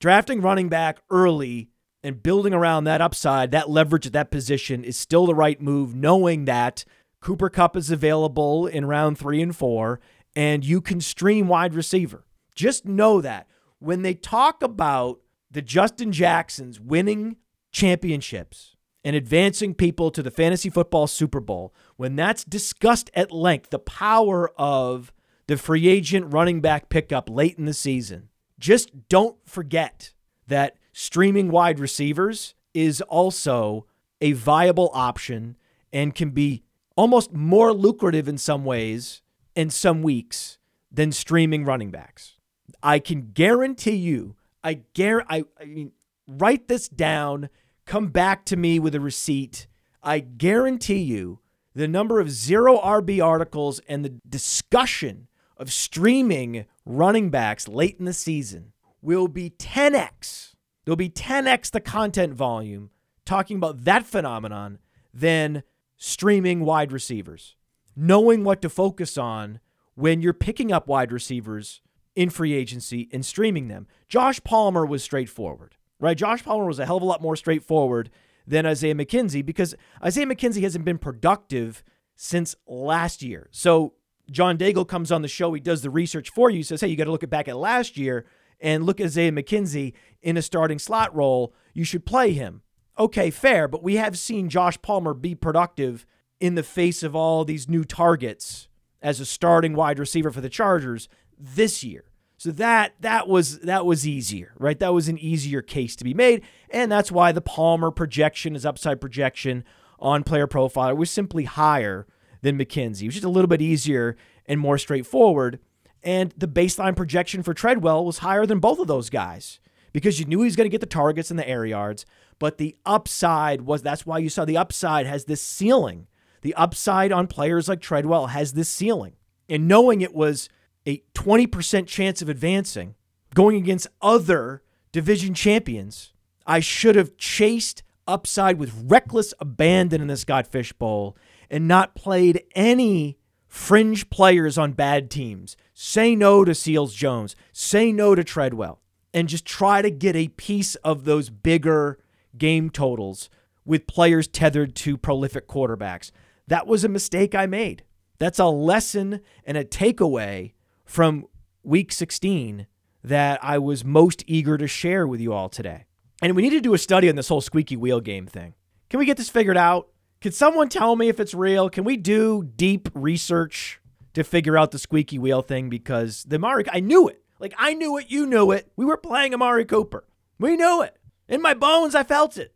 [0.00, 1.70] Drafting running back early
[2.02, 5.94] and building around that upside, that leverage at that position is still the right move,
[5.94, 6.84] knowing that
[7.20, 10.00] Cooper Kupp is available in round three and four,
[10.34, 12.26] and you can stream wide receiver.
[12.56, 13.46] Just know that
[13.78, 15.20] when they talk about
[15.52, 17.36] the Justin Jacksons winning
[17.70, 23.70] championships and advancing people to the fantasy football Super Bowl, when that's discussed at length,
[23.70, 25.12] the power of
[25.46, 30.12] the free agent running back pickup late in the season, just don't forget
[30.46, 33.86] that streaming wide receivers is also
[34.20, 35.56] a viable option
[35.92, 36.62] and can be
[36.96, 39.20] almost more lucrative in some ways
[39.54, 40.58] in some weeks
[40.90, 42.36] than streaming running backs.
[42.82, 45.92] I can guarantee you, I guarantee, I, I mean,
[46.26, 47.48] write this down,
[47.86, 49.66] come back to me with a receipt.
[50.02, 51.40] I guarantee you
[51.74, 58.04] the number of zero RB articles and the discussion of streaming running backs late in
[58.04, 60.54] the season will be 10x.
[60.84, 62.90] There'll be 10x the content volume
[63.24, 64.78] talking about that phenomenon
[65.14, 65.62] than
[65.96, 67.56] streaming wide receivers,
[67.94, 69.60] knowing what to focus on
[69.94, 71.80] when you're picking up wide receivers
[72.14, 73.86] in free agency and streaming them.
[74.08, 76.16] Josh Palmer was straightforward, right?
[76.16, 78.10] Josh Palmer was a hell of a lot more straightforward
[78.46, 81.82] than Isaiah McKenzie because Isaiah McKenzie hasn't been productive
[82.16, 83.48] since last year.
[83.50, 83.94] So
[84.30, 86.96] John Daigle comes on the show, he does the research for you, says, hey, you
[86.96, 88.26] got to look back at last year
[88.60, 91.54] and look at Isaiah McKenzie in a starting slot role.
[91.72, 92.62] You should play him
[92.98, 96.06] okay, fair, but we have seen Josh Palmer be productive
[96.40, 98.68] in the face of all these new targets
[99.00, 101.08] as a starting wide receiver for the Chargers
[101.42, 102.04] this year.
[102.36, 104.78] So that that was that was easier, right?
[104.78, 108.66] That was an easier case to be made, and that's why the Palmer projection, his
[108.66, 109.64] upside projection
[110.00, 112.06] on player profile was simply higher
[112.40, 113.02] than McKenzie.
[113.02, 115.60] It was just a little bit easier and more straightforward.
[116.02, 119.60] And the baseline projection for Treadwell was higher than both of those guys
[119.92, 122.04] because you knew he was going to get the targets and the air yards.
[122.40, 126.08] But the upside was that's why you saw the upside has this ceiling.
[126.40, 129.14] The upside on players like Treadwell has this ceiling.
[129.48, 130.48] And knowing it was
[130.86, 132.94] a 20% chance of advancing
[133.34, 136.12] going against other division champions,
[136.46, 141.16] I should have chased upside with reckless abandon in the Scott Fish Bowl
[141.50, 145.56] and not played any fringe players on bad teams.
[145.74, 147.36] Say no to Seals Jones.
[147.52, 148.80] Say no to Treadwell
[149.14, 151.98] and just try to get a piece of those bigger
[152.36, 153.28] game totals
[153.64, 156.10] with players tethered to prolific quarterbacks.
[156.48, 157.84] That was a mistake I made.
[158.18, 160.52] That's a lesson and a takeaway
[160.92, 161.24] from
[161.62, 162.66] week 16
[163.02, 165.86] that I was most eager to share with you all today.
[166.20, 168.52] And we need to do a study on this whole squeaky wheel game thing.
[168.90, 169.88] Can we get this figured out?
[170.20, 171.70] Can someone tell me if it's real?
[171.70, 173.80] Can we do deep research
[174.12, 175.70] to figure out the squeaky wheel thing?
[175.70, 177.22] Because the Mari, I knew it.
[177.40, 178.70] Like I knew it, you knew it.
[178.76, 180.04] We were playing Amari Cooper.
[180.38, 180.96] We knew it.
[181.26, 182.54] In my bones, I felt it.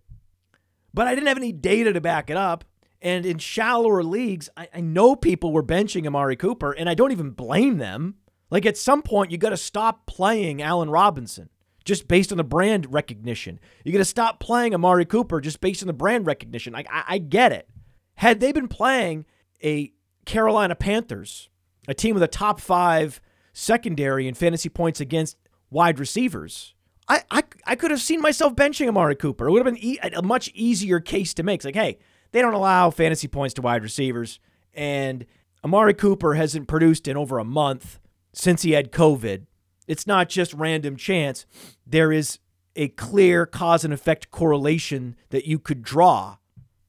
[0.93, 2.65] But I didn't have any data to back it up.
[3.01, 7.13] And in shallower leagues, I, I know people were benching Amari Cooper, and I don't
[7.13, 8.17] even blame them.
[8.51, 11.49] Like at some point, you got to stop playing Allen Robinson
[11.85, 13.59] just based on the brand recognition.
[13.85, 16.75] You got to stop playing Amari Cooper just based on the brand recognition.
[16.75, 17.69] I, I, I get it.
[18.17, 19.25] Had they been playing
[19.63, 19.93] a
[20.25, 21.49] Carolina Panthers,
[21.87, 23.21] a team with a top five
[23.53, 25.37] secondary and fantasy points against
[25.71, 26.75] wide receivers,
[27.09, 29.47] I, I, I could have seen myself benching Amari Cooper.
[29.47, 31.59] It would have been e- a much easier case to make.
[31.59, 31.99] It's like, hey,
[32.33, 34.41] they don't allow fantasy points to wide receivers,
[34.75, 35.25] and
[35.65, 38.01] Amari Cooper hasn't produced in over a month
[38.37, 39.47] since he had COVID.
[39.89, 41.47] It's not just random chance.
[41.87, 42.39] There is
[42.77, 46.37] a clear cause and effect correlation that you could draw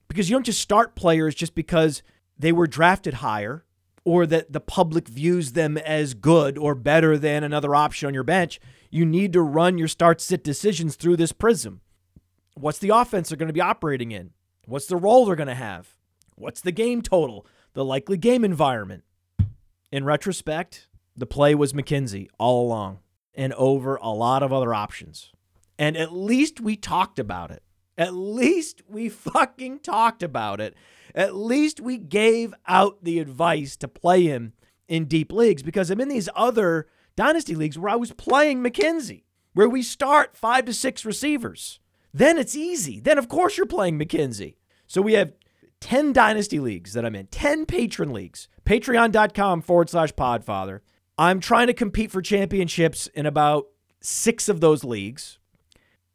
[0.08, 2.04] because you don't just start players just because
[2.38, 3.64] they were drafted higher
[4.04, 8.24] or that the public views them as good or better than another option on your
[8.24, 11.82] bench, you need to run your start sit decisions through this prism.
[12.56, 14.32] What's the offense they're going to be operating in?
[14.66, 15.96] What's the role they're going to have?
[16.36, 17.46] What's the game total?
[17.74, 19.04] The likely game environment?
[19.92, 23.00] In retrospect, the play was McKenzie all along
[23.34, 25.32] and over a lot of other options.
[25.80, 27.64] And at least we talked about it.
[27.98, 30.76] At least we fucking talked about it.
[31.16, 34.54] At least we gave out the advice to play him
[34.88, 39.24] in deep leagues because I'm in these other dynasty leagues where I was playing McKenzie,
[39.54, 41.80] where we start five to six receivers.
[42.14, 43.00] Then it's easy.
[43.00, 44.56] Then, of course, you're playing McKenzie.
[44.86, 45.34] So we have
[45.82, 50.80] 10 dynasty leagues that I'm in, 10 patron leagues, patreon.com forward slash podfather.
[51.18, 53.68] I'm trying to compete for championships in about
[54.02, 55.40] six of those leagues.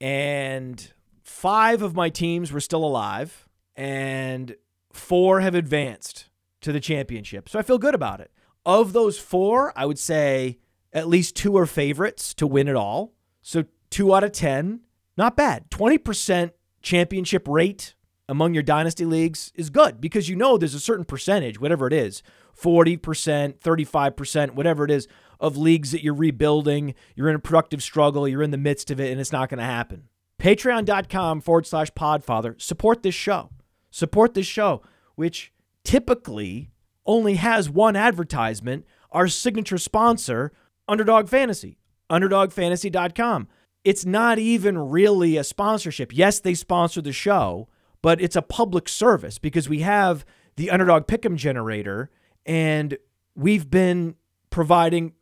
[0.00, 4.56] And five of my teams were still alive, and
[4.92, 6.28] four have advanced
[6.60, 7.48] to the championship.
[7.48, 8.30] So I feel good about it.
[8.64, 10.58] Of those four, I would say
[10.92, 13.12] at least two are favorites to win it all.
[13.42, 14.80] So two out of 10,
[15.16, 15.70] not bad.
[15.70, 17.94] 20% championship rate
[18.28, 21.92] among your dynasty leagues is good because you know there's a certain percentage, whatever it
[21.92, 22.22] is
[22.62, 25.08] 40%, 35%, whatever it is,
[25.40, 26.94] of leagues that you're rebuilding.
[27.16, 29.58] You're in a productive struggle, you're in the midst of it, and it's not going
[29.58, 30.04] to happen.
[30.40, 32.60] Patreon.com forward slash podfather.
[32.60, 33.50] Support this show.
[33.90, 34.82] Support this show,
[35.16, 35.52] which
[35.84, 36.70] typically
[37.04, 40.52] only has one advertisement, our signature sponsor,
[40.88, 41.78] Underdog Fantasy,
[42.10, 43.48] underdogfantasy.com.
[43.84, 46.16] It's not even really a sponsorship.
[46.16, 47.68] Yes, they sponsor the show,
[48.00, 50.24] but it's a public service because we have
[50.56, 52.10] the Underdog Pick'em generator
[52.46, 52.96] and
[53.34, 54.16] we've been
[54.50, 55.12] providing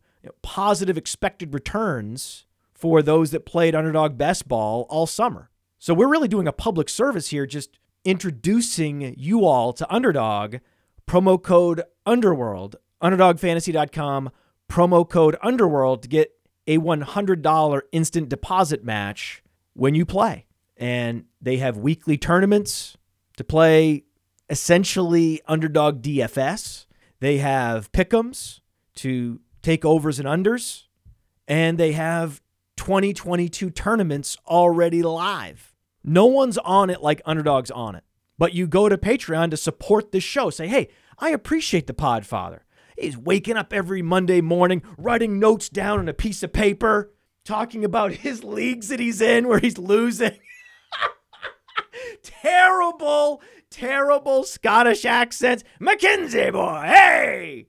[0.42, 5.50] positive expected returns for those that played Underdog Best Ball all summer.
[5.78, 10.56] So we're really doing a public service here, just introducing you all to Underdog.
[11.06, 14.30] Promo code Underworld, underdogfantasy.com,
[14.70, 16.32] promo code Underworld to get
[16.66, 19.42] a $100 instant deposit match
[19.74, 20.46] when you play.
[20.76, 22.96] And they have weekly tournaments
[23.36, 24.04] to play
[24.48, 26.86] essentially underdog DFS.
[27.20, 28.60] They have pick'ems
[28.96, 30.84] to take overs and unders,
[31.46, 32.40] and they have
[32.76, 35.74] 2022 tournaments already live.
[36.02, 38.04] No one's on it like Underdog's on it.
[38.38, 40.48] But you go to Patreon to support this show.
[40.48, 42.60] Say, hey, I appreciate the Podfather.
[42.98, 47.12] He's waking up every Monday morning, writing notes down on a piece of paper,
[47.44, 50.38] talking about his leagues that he's in where he's losing.
[52.22, 55.64] terrible, terrible Scottish accents.
[55.80, 57.66] McKenzie boy, hey!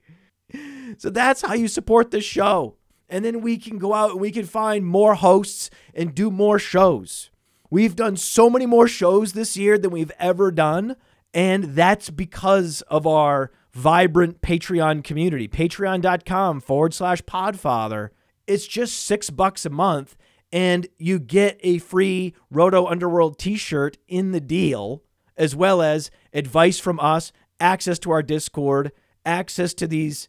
[0.98, 2.76] So that's how you support the show.
[3.08, 6.60] And then we can go out and we can find more hosts and do more
[6.60, 7.30] shows.
[7.70, 10.96] We've done so many more shows this year than we've ever done.
[11.34, 15.48] And that's because of our vibrant Patreon community.
[15.48, 18.10] Patreon.com forward slash podfather.
[18.48, 20.18] It's just six bucks a month,
[20.52, 25.04] and you get a free Roto Underworld t shirt in the deal,
[25.38, 28.92] as well as advice from us, access to our Discord,
[29.26, 30.28] access to these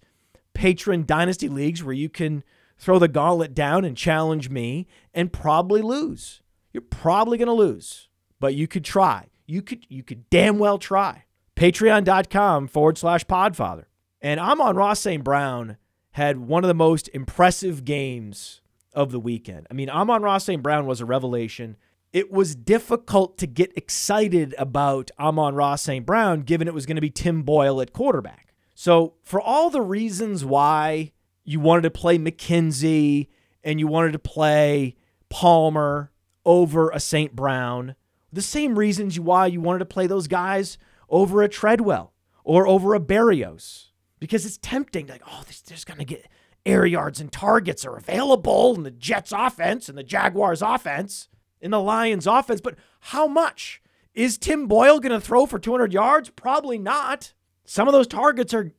[0.55, 2.45] patron dynasty leagues where you can
[2.79, 6.43] throw the gauntlet down and challenge me and probably lose.
[6.73, 8.09] You're probably going to lose,
[8.41, 9.29] but you could try.
[9.47, 11.25] You could you could damn well try.
[11.57, 13.85] Patreon.com forward slash podfather.
[14.21, 15.23] And Amon-Ra St.
[15.23, 15.77] Brown
[16.13, 18.61] had one of the most impressive games
[18.95, 19.67] of the weekend.
[19.71, 20.63] I mean, Amon-Ra St.
[20.63, 21.77] Brown was a revelation.
[22.13, 26.05] It was difficult to get excited about Amon-Ra St.
[26.05, 28.55] Brown given it was going to be Tim Boyle at quarterback.
[28.75, 31.13] So, for all the reasons why
[31.45, 33.29] you wanted to play McKenzie
[33.65, 34.97] and you wanted to play
[35.31, 36.13] Palmer
[36.45, 37.35] over a St.
[37.35, 37.95] Brown,
[38.33, 42.13] the same reasons why you wanted to play those guys over a Treadwell
[42.45, 45.07] or over a Berrios, because it's tempting.
[45.07, 46.27] Like, oh, this, there's going to get
[46.65, 51.29] air yards and targets are available in the Jets offense and the Jaguars offense,
[51.63, 52.61] in the Lions offense.
[52.61, 53.81] But how much?
[54.15, 56.29] Is Tim Boyle going to throw for 200 yards?
[56.29, 57.33] Probably not.
[57.65, 58.73] Some of those targets are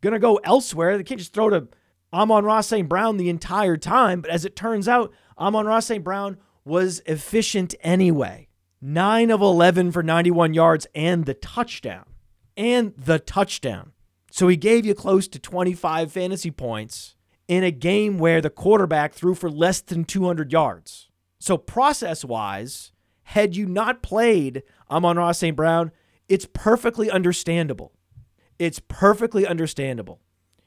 [0.00, 0.96] going to go elsewhere.
[0.96, 1.68] They can't just throw to
[2.12, 2.88] Amon-Ra St.
[2.88, 4.22] Brown the entire time.
[4.22, 6.02] But as it turns out, Amon-Ra St.
[6.02, 8.48] Brown was efficient anyway.
[8.80, 12.04] 9 of 11 for 91 yards and the touchdown.
[12.56, 13.92] And the touchdown.
[14.30, 17.14] So he gave you close to 25 fantasy points
[17.46, 21.07] in a game where the quarterback threw for less than 200 yards.
[21.38, 25.56] So, process wise, had you not played Amon-Ra St.
[25.56, 25.92] Brown,
[26.28, 27.92] it's perfectly understandable.
[28.58, 30.20] It's perfectly understandable.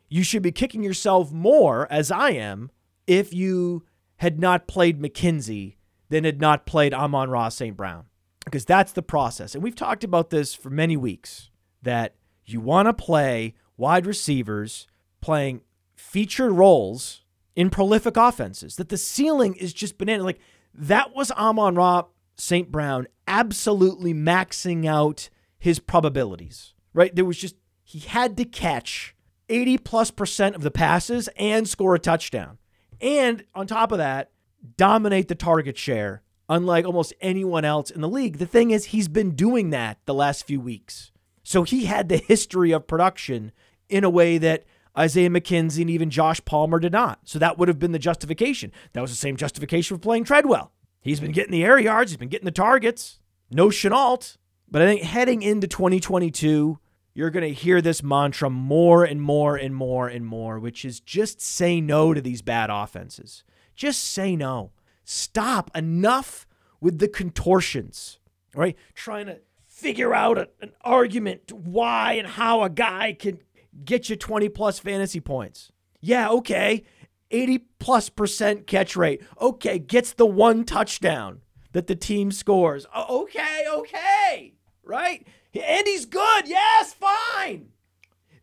[0.10, 2.72] You should be kicking yourself more, as I am,
[3.08, 3.84] if you
[4.18, 5.76] had not played McKenzie
[6.10, 7.76] than had not played Amon-Ra St.
[7.76, 8.06] Brown.
[8.46, 9.54] Because that's the process.
[9.54, 11.50] And we've talked about this for many weeks
[11.82, 14.88] that you want to play wide receivers
[15.22, 15.62] playing
[15.96, 17.24] featured roles
[17.56, 20.24] in prolific offenses, that the ceiling is just banana.
[20.24, 20.40] Like
[20.74, 22.04] that was Amon-Ra
[22.36, 22.72] St.
[22.72, 27.16] Brown absolutely maxing out his probabilities, right?
[27.16, 29.16] There was just he had to catch
[29.50, 32.58] 80 plus percent of the passes and score a touchdown.
[33.00, 34.32] And on top of that,
[34.78, 38.38] dominate the target share unlike almost anyone else in the league.
[38.38, 41.12] The thing is, he's been doing that the last few weeks.
[41.44, 43.54] So he had the history of production
[43.88, 44.66] in a way that
[44.98, 47.20] Isaiah McKenzie and even Josh Palmer did not.
[47.24, 48.72] So that would have been the justification.
[48.94, 50.72] That was the same justification for playing Treadwell.
[51.02, 53.20] He's been getting the air yards, he's been getting the targets.
[53.50, 54.38] No Shenault.
[54.70, 56.80] But I think heading into 2022,
[57.14, 61.02] you're going to hear this mantra more and more and more and more, which is
[61.02, 63.44] just say no to these bad offenses.
[63.76, 64.72] Just say no.
[65.04, 65.70] Stop.
[65.76, 66.48] Enough
[66.80, 68.20] with the contortions,
[68.56, 68.78] right?
[68.94, 73.40] Trying to figure out a, an argument why and how a guy can
[73.84, 75.72] get you 20 plus fantasy points.
[76.00, 76.84] Yeah, okay.
[77.30, 79.22] 80 plus percent catch rate.
[79.40, 82.86] Okay, gets the one touchdown that the team scores.
[82.96, 84.54] Okay, okay.
[84.84, 85.26] Right?
[85.54, 86.48] And he's good.
[86.48, 87.70] Yes, fine.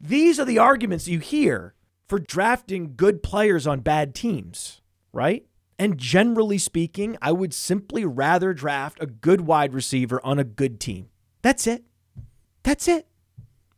[0.00, 1.74] These are the arguments you hear
[2.06, 4.80] for drafting good players on bad teams,
[5.12, 5.44] right?
[5.78, 10.80] And generally speaking, I would simply rather draft a good wide receiver on a good
[10.80, 11.08] team.
[11.42, 11.84] That's it.
[12.62, 13.06] That's it,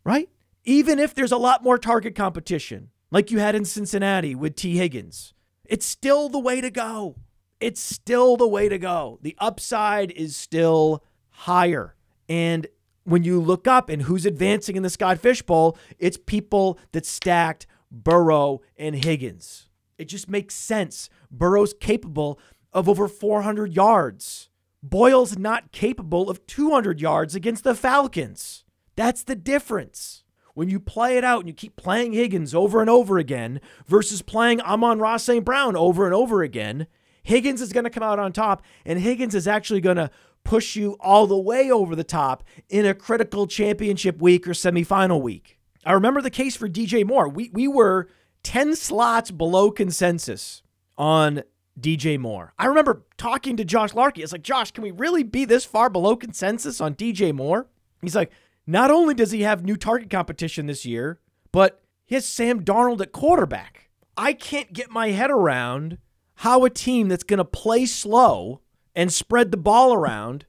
[0.05, 0.29] right?
[0.64, 4.77] Even if there's a lot more target competition, like you had in Cincinnati with Tee
[4.77, 7.16] Higgins, it's still the way to go.
[7.61, 9.18] It's still the way to go.
[9.23, 11.94] The upside is still higher.
[12.29, 12.66] And
[13.05, 17.07] when you look up and who's advancing in the Scott Fish Bowl, it's people that
[17.07, 19.68] stacked Burrow and Higgins.
[19.99, 21.11] It just makes sense.
[21.31, 22.38] Burrow's capable
[22.73, 24.49] of over 400 yards.
[24.83, 28.64] Boyle's not capable of 200 yards against the Falcons.
[28.96, 30.25] That's the difference.
[30.61, 34.20] When you play it out and you keep playing Higgins over and over again versus
[34.20, 35.42] playing Amon-Ra St.
[35.42, 36.87] Brown over and over again,
[37.23, 40.11] Higgins is going to come out on top, and Higgins is actually going to
[40.44, 45.23] push you all the way over the top in a critical championship week or semifinal
[45.23, 45.59] week.
[45.87, 47.27] I remember the case for DJ Moore.
[47.27, 48.11] We, we were
[48.42, 50.62] 10 slots below consensus
[50.99, 51.42] on
[51.81, 52.53] DJ Moore.
[52.59, 54.23] I remember talking to Josh Larky.
[54.23, 57.66] It's like, Josh, can we really be this far below consensus on DJ Moore?
[58.03, 58.31] He's like,
[58.66, 61.20] not only does he have new target competition this year,
[61.53, 63.90] but he has Sam Darnold at quarterback.
[64.16, 65.99] I can't get my head around
[66.37, 68.61] how a team that's going to play slow
[68.94, 70.46] and spread the ball around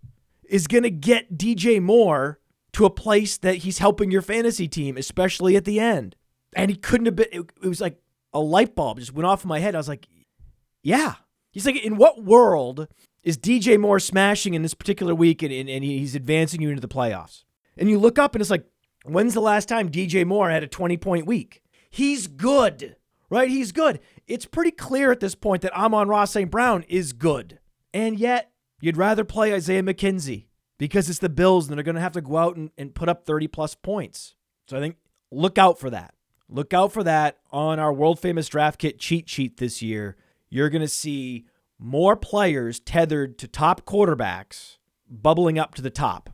[0.50, 2.40] is going to get DJ Moore
[2.74, 6.16] to a place that he's helping your fantasy team, especially at the end.
[6.56, 8.02] And he couldn't have been, it, it was like
[8.34, 9.76] a light bulb just went off in my head.
[9.76, 10.08] I was like,
[10.84, 11.16] yeah.
[11.52, 12.88] He's like, in what world
[13.24, 16.82] is DJ Moore smashing in this particular week and, and, and he's advancing you into
[16.82, 17.44] the playoffs?
[17.82, 18.66] And you look up and it's like,
[19.06, 21.64] when's the last time DJ Moore had a 20 point week?
[21.90, 22.96] He's good,
[23.32, 23.50] right?
[23.50, 24.00] He's good.
[24.28, 26.52] It's pretty clear at this point that Amon-Ra St.
[26.52, 27.60] Brown is good.
[27.92, 30.46] And yet, you'd rather play Isaiah McKenzie
[30.78, 33.10] because it's the Bills and they're going to have to go out and, and put
[33.10, 34.36] up 30 plus points.
[34.68, 34.98] So I think
[35.32, 36.14] look out for that.
[36.48, 40.18] Look out for that on our world famous draft kit cheat sheet this year.
[40.52, 41.48] You're going to see
[41.80, 44.78] more players tethered to top quarterbacks
[45.10, 46.30] bubbling up to the top.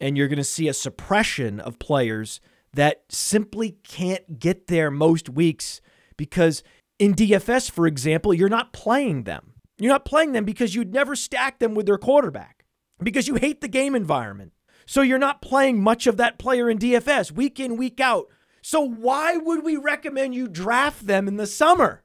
[0.00, 2.40] And you're going to see a suppression of players
[2.72, 5.80] that simply can't get there most weeks
[6.16, 6.62] because
[6.98, 9.54] in DFS, for example, you're not playing them.
[9.78, 12.64] You're not playing them because you'd never stack them with their quarterback
[13.02, 14.52] because you hate the game environment.
[14.86, 18.26] So you're not playing much of that player in DFS week in, week out.
[18.62, 22.02] So why would we recommend you draft them in the summer?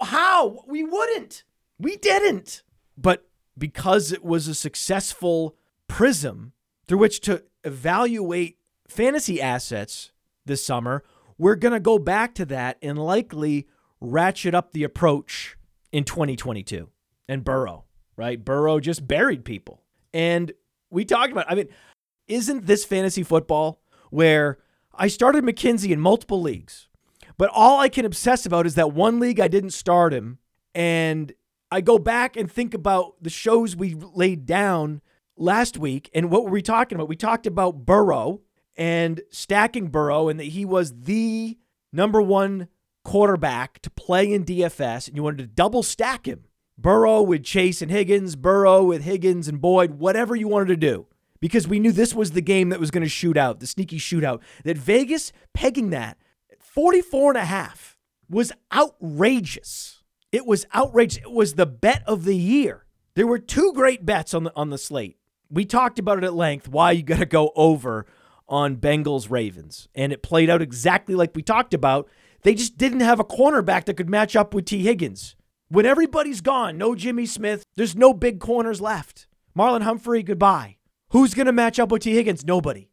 [0.00, 0.64] How?
[0.66, 1.44] We wouldn't.
[1.78, 2.62] We didn't.
[2.96, 5.56] But because it was a successful
[5.88, 6.52] prism
[6.86, 10.12] through which to evaluate fantasy assets
[10.44, 11.02] this summer,
[11.38, 13.66] we're going to go back to that and likely
[14.00, 15.56] ratchet up the approach
[15.92, 16.88] in 2022
[17.28, 17.84] and Burrow,
[18.16, 18.44] right?
[18.44, 19.82] Burrow just buried people.
[20.12, 20.52] And
[20.90, 21.68] we talked about, I mean,
[22.28, 24.58] isn't this fantasy football where
[24.94, 26.88] I started McKenzie in multiple leagues,
[27.38, 30.38] but all I can obsess about is that one league I didn't start him.
[30.74, 31.32] And
[31.70, 35.00] I go back and think about the shows we laid down
[35.42, 36.08] last week.
[36.14, 37.08] And what were we talking about?
[37.08, 38.40] We talked about Burrow
[38.76, 41.58] and stacking Burrow and that he was the
[41.92, 42.68] number one
[43.04, 45.08] quarterback to play in DFS.
[45.08, 46.44] And you wanted to double stack him.
[46.78, 51.06] Burrow with Chase and Higgins, Burrow with Higgins and Boyd, whatever you wanted to do.
[51.38, 53.98] Because we knew this was the game that was going to shoot out, the sneaky
[53.98, 54.40] shootout.
[54.64, 56.16] That Vegas pegging that
[56.60, 57.98] 44 and a half
[58.30, 60.02] was outrageous.
[60.30, 61.22] It was outrageous.
[61.24, 62.86] It was the bet of the year.
[63.14, 65.18] There were two great bets on the on the slate.
[65.52, 68.06] We talked about it at length why you got to go over
[68.48, 69.88] on Bengals Ravens.
[69.94, 72.08] And it played out exactly like we talked about.
[72.42, 75.36] They just didn't have a cornerback that could match up with Tee Higgins.
[75.68, 79.26] When everybody's gone, no Jimmy Smith, there's no big corners left.
[79.56, 80.76] Marlon Humphrey, goodbye.
[81.10, 82.44] Who's going to match up with Tee Higgins?
[82.44, 82.88] Nobody.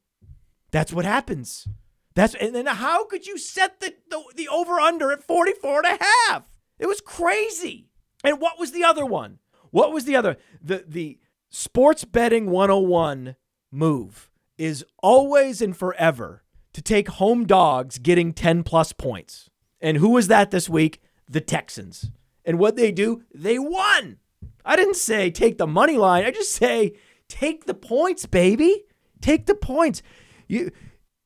[0.72, 1.68] That's what happens.
[2.16, 6.00] That's and then how could you set the, the, the over under at 44 and
[6.00, 6.44] a half?
[6.78, 7.90] It was crazy.
[8.24, 9.40] And what was the other one?
[9.72, 10.38] What was the other?
[10.62, 13.36] The the sports betting 101
[13.72, 16.44] move is always and forever
[16.74, 19.50] to take home dogs getting 10 plus points.
[19.82, 21.02] And who was that this week?
[21.30, 22.12] The Texans.
[22.46, 24.18] And what they do, they won.
[24.66, 26.26] I didn't say take the money line.
[26.26, 26.94] I just say
[27.28, 28.86] take the points, baby.
[29.22, 30.02] Take the points.
[30.48, 30.72] You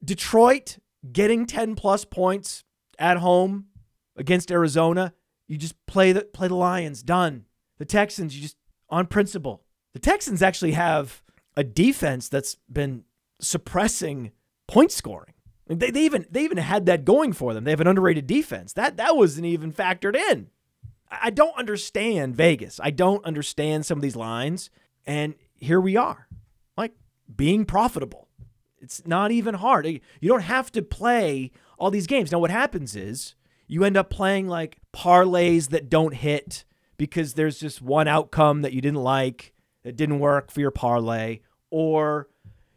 [0.04, 0.78] Detroit
[1.12, 2.64] getting 10 plus points
[3.00, 3.66] at home
[4.16, 5.14] against Arizona,
[5.48, 7.04] you just play the play the Lions.
[7.04, 7.46] Done.
[7.78, 8.58] The Texans, you just
[8.90, 9.63] on principle.
[9.94, 11.22] The Texans actually have
[11.56, 13.04] a defense that's been
[13.40, 14.32] suppressing
[14.68, 15.34] point scoring.
[15.68, 17.64] They, they even they even had that going for them.
[17.64, 18.74] They have an underrated defense.
[18.74, 20.50] That that wasn't even factored in.
[21.10, 22.80] I don't understand Vegas.
[22.84, 24.70] I don't understand some of these lines.
[25.06, 26.28] And here we are,
[26.76, 26.94] like
[27.34, 28.28] being profitable.
[28.80, 29.86] It's not even hard.
[29.86, 32.32] You don't have to play all these games.
[32.32, 33.36] Now, what happens is
[33.68, 36.66] you end up playing like parlays that don't hit
[36.98, 39.54] because there's just one outcome that you didn't like
[39.84, 42.28] that didn't work for your parlay, or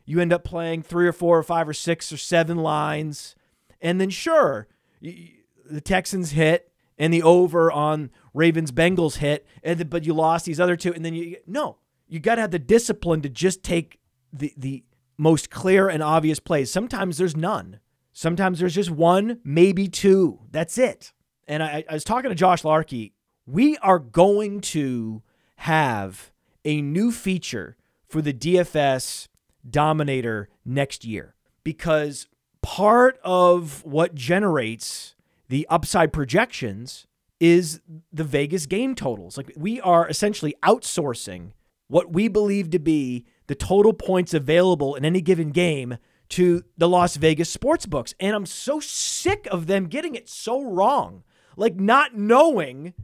[0.04, 3.34] you end up playing three or four or five or six or seven lines,
[3.80, 4.68] and then sure,
[5.00, 9.46] the Texans hit and the over on Ravens Bengals hit,
[9.90, 11.78] but you lost these other two, and then you no,
[12.08, 13.98] you got to have the discipline to just take
[14.32, 14.84] the the
[15.18, 16.70] most clear and obvious plays.
[16.70, 17.80] Sometimes there's none.
[18.12, 20.40] Sometimes there's just one, maybe two.
[20.50, 21.12] That's it.
[21.46, 23.14] And I, I was talking to Josh Larky.
[23.46, 25.22] We are going to
[25.56, 26.32] have
[26.66, 29.28] a new feature for the DFS
[29.68, 32.28] Dominator next year because
[32.62, 35.14] part of what generates
[35.48, 37.06] the upside projections
[37.38, 37.80] is
[38.12, 39.36] the Vegas game totals.
[39.36, 41.52] Like we are essentially outsourcing
[41.88, 45.98] what we believe to be the total points available in any given game
[46.30, 48.14] to the Las Vegas sports books.
[48.18, 51.22] And I'm so sick of them getting it so wrong.
[51.56, 52.94] Like not knowing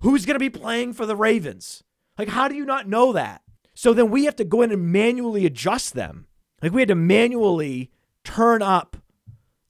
[0.00, 1.84] who's going to be playing for the Ravens.
[2.18, 3.42] Like, how do you not know that?
[3.74, 6.26] So then we have to go in and manually adjust them.
[6.62, 7.90] Like, we had to manually
[8.24, 8.96] turn up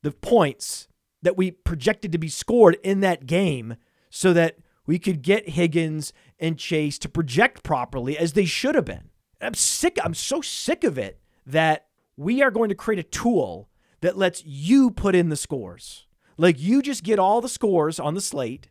[0.03, 0.89] the points
[1.23, 3.77] that we projected to be scored in that game
[4.11, 8.85] so that we could get Higgins and Chase to project properly as they should have
[8.85, 9.11] been.
[9.41, 9.99] I'm sick.
[10.03, 11.87] I'm so sick of it that
[12.17, 13.69] we are going to create a tool
[14.01, 16.07] that lets you put in the scores.
[16.37, 18.69] Like you just get all the scores on the slate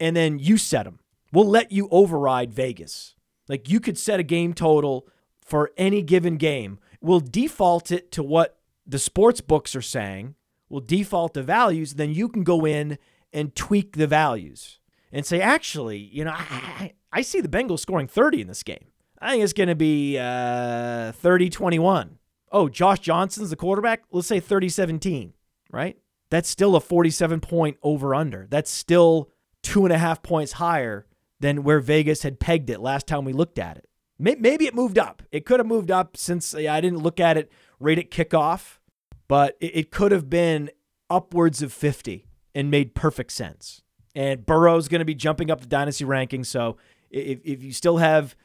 [0.00, 0.98] and then you set them.
[1.32, 3.14] We'll let you override Vegas.
[3.48, 5.08] Like you could set a game total
[5.40, 6.78] for any given game.
[7.00, 10.34] We'll default it to what the sports books are saying.
[10.68, 11.94] We'll default the values.
[11.94, 12.98] Then you can go in
[13.32, 14.78] and tweak the values
[15.10, 18.86] and say, actually, you know, I, I see the Bengals scoring 30 in this game.
[19.18, 22.18] I think it's going to be uh, 30 21
[22.52, 25.32] oh, Josh Johnson's the quarterback, let's say 30 17,
[25.72, 25.96] right?
[26.30, 28.46] That's still a 47 point over under.
[28.48, 29.30] That's still
[29.62, 31.06] two and a half points higher
[31.42, 33.88] than where Vegas had pegged it last time we looked at it.
[34.18, 35.22] Maybe it moved up.
[35.32, 38.78] It could have moved up since I didn't look at it right at kickoff,
[39.26, 40.70] but it could have been
[41.10, 42.24] upwards of 50
[42.54, 43.82] and made perfect sense.
[44.14, 46.46] And Burrow's going to be jumping up the dynasty rankings.
[46.46, 46.76] So
[47.10, 48.36] if, if you still have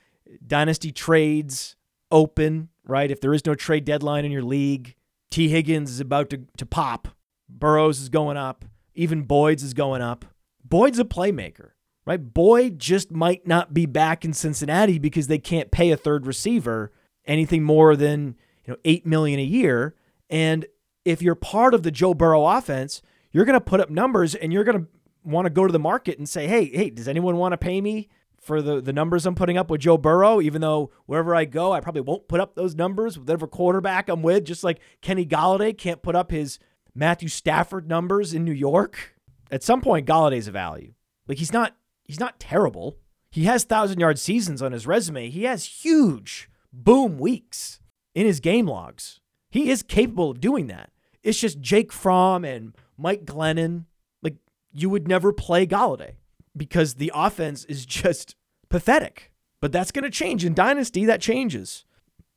[0.46, 1.76] dynasty trades
[2.12, 3.12] open, right?
[3.12, 4.96] If there is no trade deadline in your league,
[5.30, 7.10] Tee Higgins is about to, to pop.
[7.48, 8.66] Burrows is going up.
[8.96, 10.26] Even Boyd's is going up.
[10.64, 11.72] Boyd's a playmaker,
[12.08, 12.34] right?
[12.34, 16.94] Boyd just might not be back in Cincinnati because they can't pay a third receiver
[17.26, 19.94] anything more than, you know, 8 million a year.
[20.30, 20.66] And
[21.04, 23.02] if you're part of the Joe Burrow offense,
[23.34, 24.88] you're going to put up numbers and you're going to
[25.26, 27.82] want to go to the market and say, "Hey, hey, does anyone want to pay
[27.82, 28.08] me
[28.40, 31.74] for the, the numbers I'm putting up with Joe Burrow, even though wherever I go,
[31.74, 35.26] I probably won't put up those numbers with whatever quarterback I'm with, just like Kenny
[35.26, 36.58] Golladay can't put up his
[36.96, 39.16] Matthew Stafford numbers in New York.
[39.52, 40.94] At some point, Golladay's a value.
[41.28, 41.76] Like he's not
[42.08, 42.98] he's not terrible.
[43.30, 45.30] He has thousand yard seasons on his resume.
[45.30, 47.80] He has huge boom weeks
[48.16, 49.20] in his game logs.
[49.50, 50.92] He is capable of doing that.
[51.24, 53.86] It's just Jake Fromm and Mike Glennon.
[54.22, 54.38] Like
[54.74, 56.16] you would never play Golladay
[56.56, 58.36] because the offense is just
[58.70, 59.32] pathetic.
[59.62, 61.06] But that's going to change in dynasty.
[61.06, 61.86] That changes.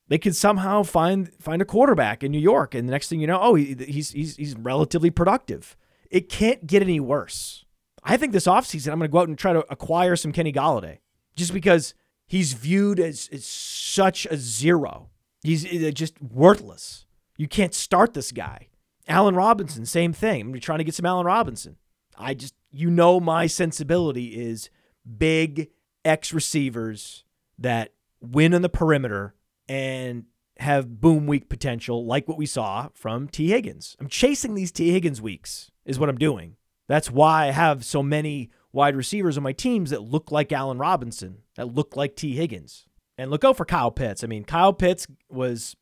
[0.08, 3.28] They could somehow find find a quarterback in New York, and the next thing you
[3.28, 5.76] know, oh, he, he's he's he's relatively productive.
[6.10, 7.64] It can't get any worse.
[8.02, 10.52] I think this offseason I'm going to go out and try to acquire some Kenny
[10.52, 10.98] Golladay,
[11.36, 11.94] just because
[12.26, 15.10] he's viewed as, as such a zero.
[15.42, 17.06] He's uh, just worthless.
[17.36, 18.68] You can't start this guy.
[19.08, 20.40] Allen Robinson, same thing.
[20.40, 21.76] I'm trying to get some Allen Robinson.
[22.16, 24.70] I just, you know, my sensibility is
[25.18, 25.70] big
[26.04, 27.24] X receivers
[27.58, 29.34] that win on the perimeter
[29.68, 30.24] and
[30.58, 33.96] have boom week potential, like what we saw from Tee Higgins.
[33.98, 36.56] I'm chasing these Tee Higgins weeks, is what I'm doing.
[36.90, 40.76] That's why I have so many wide receivers on my teams that look like Allen
[40.76, 42.88] Robinson, that look like Tee Higgins.
[43.16, 44.24] And look out for Kyle Pitts.
[44.24, 45.76] I mean, Kyle Pitts was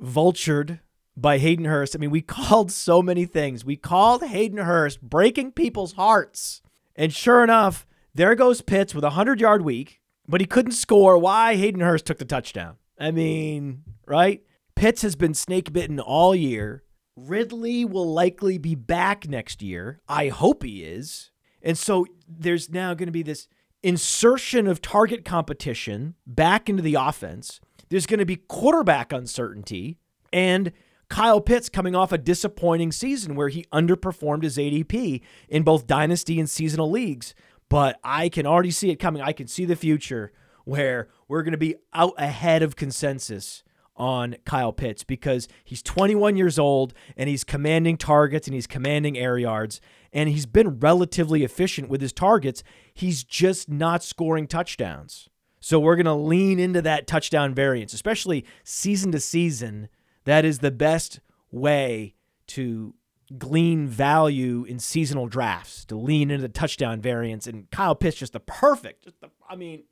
[0.00, 0.78] vultured
[1.16, 1.96] by Hayden Hurst.
[1.96, 3.64] I mean, we called so many things.
[3.64, 6.62] We called Hayden Hurst breaking people's hearts.
[6.94, 7.84] And sure enough,
[8.14, 11.18] there goes Pitts with a 100 yard week, but he couldn't score.
[11.18, 11.56] Why?
[11.56, 12.76] Hayden Hurst took the touchdown.
[12.96, 14.44] I mean, right?
[14.76, 16.84] Pitts has been snake bitten all year.
[17.26, 20.00] Ridley will likely be back next year.
[20.08, 21.30] I hope he is.
[21.62, 23.48] And so there's now going to be this
[23.82, 27.60] insertion of target competition back into the offense.
[27.88, 29.98] There's going to be quarterback uncertainty
[30.32, 30.72] and
[31.08, 36.38] Kyle Pitts coming off a disappointing season where he underperformed his ADP in both dynasty
[36.38, 37.34] and seasonal leagues.
[37.68, 39.22] But I can already see it coming.
[39.22, 40.32] I can see the future
[40.64, 43.62] where we're going to be out ahead of consensus
[43.98, 49.18] on Kyle Pitts because he's 21 years old and he's commanding targets and he's commanding
[49.18, 49.80] air yards
[50.12, 52.62] and he's been relatively efficient with his targets.
[52.94, 55.28] He's just not scoring touchdowns.
[55.60, 59.88] So we're going to lean into that touchdown variance, especially season to season.
[60.24, 61.20] That is the best
[61.50, 62.14] way
[62.48, 62.94] to
[63.36, 67.46] glean value in seasonal drafts, to lean into the touchdown variance.
[67.46, 69.84] And Kyle Pitts just the perfect, just the, I mean,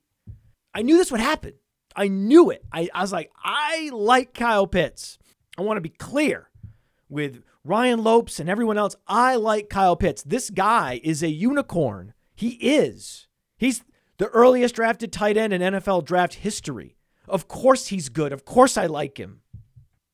[0.73, 1.55] I knew this would happen.
[1.97, 2.65] I knew it.
[2.71, 5.19] I, I was like, I like Kyle Pitts.
[5.59, 6.51] I want to be clear
[7.09, 8.95] with Ryan Lopes and everyone else.
[9.09, 10.23] I like Kyle Pitts.
[10.23, 12.13] This guy is a unicorn.
[12.35, 13.27] He is.
[13.57, 13.83] He's
[14.19, 16.97] the earliest drafted tight end in NFL draft history.
[17.27, 18.33] Of course he's good.
[18.33, 19.41] Of course I like him.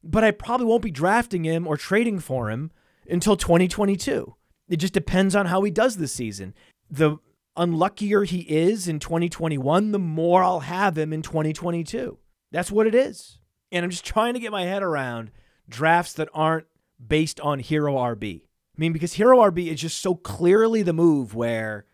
[0.04, 2.70] But I probably won't be drafting him or trading for him
[3.08, 4.34] until 2022.
[4.68, 6.54] It just depends on how he does this season.
[6.90, 7.18] The
[7.56, 12.18] unluckier he is in 2021, the more I'll have him in 2022.
[12.50, 13.38] That's what it is.
[13.70, 15.30] And I'm just trying to get my head around
[15.68, 16.66] drafts that aren't
[17.04, 18.42] based on hero RB.
[18.42, 21.84] I mean, because hero RB is just so clearly the move where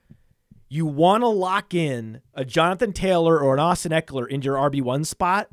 [0.68, 5.06] you want to lock in a Jonathan Taylor or an Austin Ekeler in your RB1
[5.06, 5.48] spot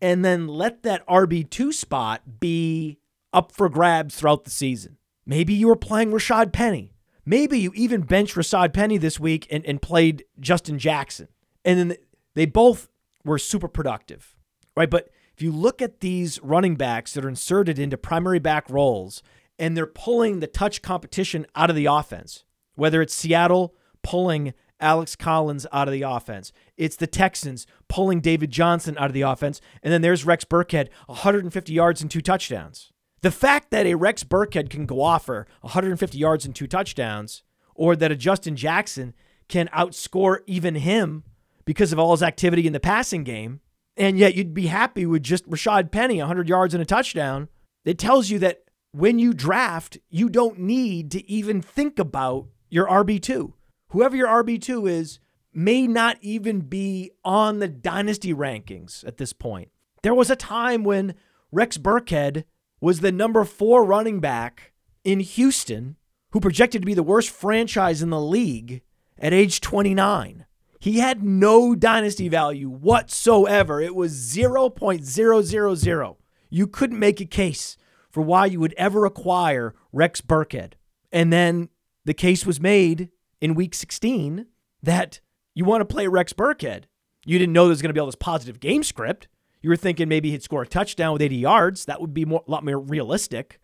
[0.00, 2.98] and then let that RB2 spot be
[3.32, 4.96] up for grabs throughout the season.
[5.26, 6.94] Maybe you were playing Rashad Penny.
[7.24, 11.28] Maybe you even benched Rashad Penny this week and, and played Justin Jackson.
[11.64, 11.96] And then
[12.34, 12.88] they both
[13.24, 14.36] were super productive,
[14.76, 14.90] right?
[14.90, 19.22] But if you look at these running backs that are inserted into primary back roles
[19.58, 22.44] and they're pulling the touch competition out of the offense,
[22.74, 26.52] whether it's Seattle pulling Alex Collins out of the offense.
[26.76, 29.60] It's the Texans pulling David Johnson out of the offense.
[29.82, 32.92] And then there's Rex Burkhead, 150 yards and two touchdowns.
[33.22, 37.42] The fact that a Rex Burkhead can go off for 150 yards and two touchdowns,
[37.74, 39.14] or that a Justin Jackson
[39.48, 41.24] can outscore even him
[41.64, 43.60] because of all his activity in the passing game,
[43.96, 47.48] and yet you'd be happy with just Rashad Penny, 100 yards and a touchdown,
[47.84, 48.62] it tells you that
[48.92, 53.52] when you draft, you don't need to even think about your RB2.
[53.88, 55.20] Whoever your RB2 is
[55.52, 59.70] may not even be on the dynasty rankings at this point.
[60.02, 61.14] There was a time when
[61.52, 62.44] Rex Burkhead
[62.80, 64.72] was the number four running back
[65.04, 65.96] in Houston,
[66.32, 68.82] who projected to be the worst franchise in the league
[69.18, 70.46] at age 29.
[70.78, 73.80] He had no dynasty value whatsoever.
[73.80, 76.16] It was 0.000.
[76.48, 77.76] You couldn't make a case
[78.10, 80.72] for why you would ever acquire Rex Burkhead.
[81.12, 81.68] And then
[82.04, 83.10] the case was made
[83.40, 84.46] in week 16
[84.82, 85.20] that
[85.54, 86.84] you want to play Rex Burkhead.
[87.26, 89.28] You didn't know there was going to be all this positive game script.
[89.62, 91.84] You were thinking maybe he'd score a touchdown with 80 yards.
[91.84, 93.60] That would be more, a lot more realistic.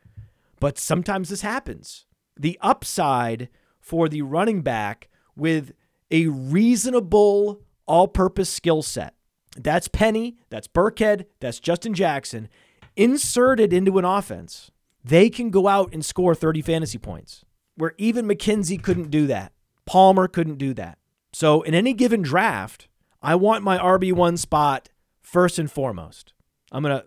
[0.61, 2.07] But sometimes this happens.
[2.39, 3.49] The upside
[3.81, 5.73] for the running back with
[6.11, 9.15] a reasonable all purpose skill set
[9.57, 12.49] that's Penny, that's Burkhead, that's Justin Jackson
[12.95, 14.71] inserted into an offense.
[15.05, 17.45] They can go out and score 30 fantasy points
[17.77, 19.53] where even McKenzie couldn't do that.
[19.85, 20.99] Palmer couldn't do that.
[21.33, 22.89] So in any given draft,
[23.23, 24.89] I want my RB1 spot
[25.27, 26.33] first and foremost.
[26.71, 27.05] I'm going to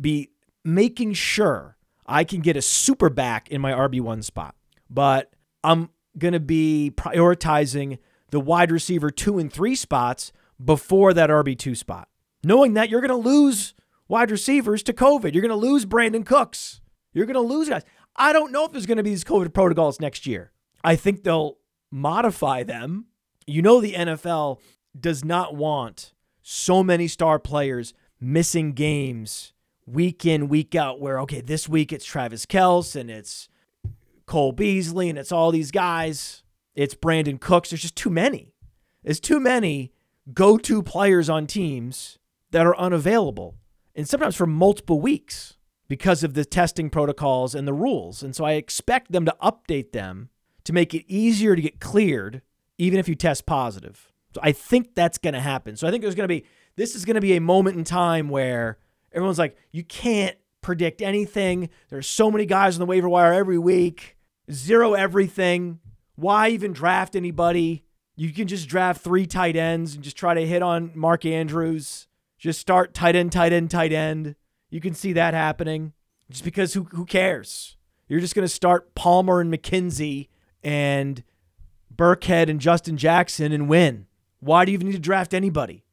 [0.00, 0.30] be
[0.64, 4.54] making sure I can get a super back in my RB1 spot,
[4.88, 7.98] but I'm going to be prioritizing
[8.30, 10.32] the wide receiver two and three spots
[10.62, 12.08] before that RB2 spot,
[12.42, 13.74] knowing that you're going to lose
[14.08, 15.34] wide receivers to COVID.
[15.34, 16.80] You're going to lose Brandin Cooks.
[17.12, 17.84] You're going to lose guys.
[18.16, 20.52] I don't know if there's going to be these COVID protocols next year.
[20.82, 21.58] I think they'll
[21.90, 23.06] modify them.
[23.46, 24.60] You know, the NFL
[24.98, 26.14] does not want
[26.50, 29.52] so many star players missing games
[29.86, 33.48] week in, week out, where, okay, this week it's Travis Kelce and it's
[34.26, 36.42] Cole Beasley and it's all these guys.
[36.74, 37.70] It's Brandin Cooks.
[37.70, 38.52] There's just too many.
[39.04, 39.92] There's too many
[40.34, 42.18] go to players on teams
[42.50, 43.54] that are unavailable
[43.94, 48.24] and sometimes for multiple weeks because of the testing protocols and the rules.
[48.24, 50.30] And so I expect them to update them
[50.64, 52.42] to make it easier to get cleared,
[52.76, 54.09] even if you test positive.
[54.34, 55.76] So I think that's going to happen.
[55.76, 56.44] So I think there's going to be
[56.76, 58.78] this is going to be a moment in time where
[59.12, 61.68] everyone's like, you can't predict anything.
[61.88, 64.16] There's so many guys on the waiver wire every week.
[64.50, 65.80] Zero everything.
[66.14, 67.84] Why even draft anybody?
[68.16, 72.06] You can just draft three tight ends and just try to hit on Mark Andrews.
[72.38, 74.36] Just start tight end, tight end, tight end.
[74.70, 75.92] You can see that happening.
[76.30, 77.76] Just because who who cares?
[78.08, 80.28] You're just going to start Palmer and McKenzie
[80.62, 81.22] and
[81.94, 84.06] Burkhead and Justin Jackson and win.
[84.40, 85.84] Why do you even need to draft anybody?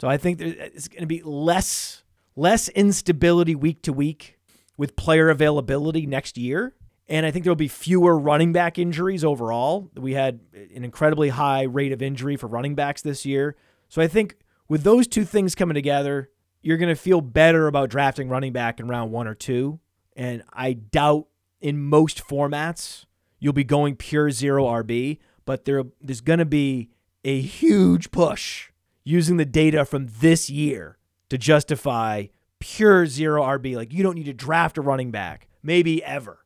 [0.00, 2.02] So I think it's going to be less
[2.36, 4.38] less instability week to week
[4.76, 6.74] with player availability next year.
[7.06, 9.90] And I think there'll be fewer running back injuries overall.
[9.94, 13.56] We had an incredibly high rate of injury for running backs this year.
[13.88, 14.36] So I think
[14.68, 16.30] with those two things coming together,
[16.62, 19.80] you're going to feel better about drafting running back in round one or two.
[20.16, 21.26] And I doubt
[21.60, 23.04] in most formats
[23.38, 26.88] you'll be going pure zero RB, but there, there's going to be
[27.24, 28.70] a huge push
[29.02, 30.98] using the data from this year
[31.28, 32.26] to justify
[32.60, 33.76] pure zero RB.
[33.76, 36.44] Like you don't need to draft a running back, maybe ever.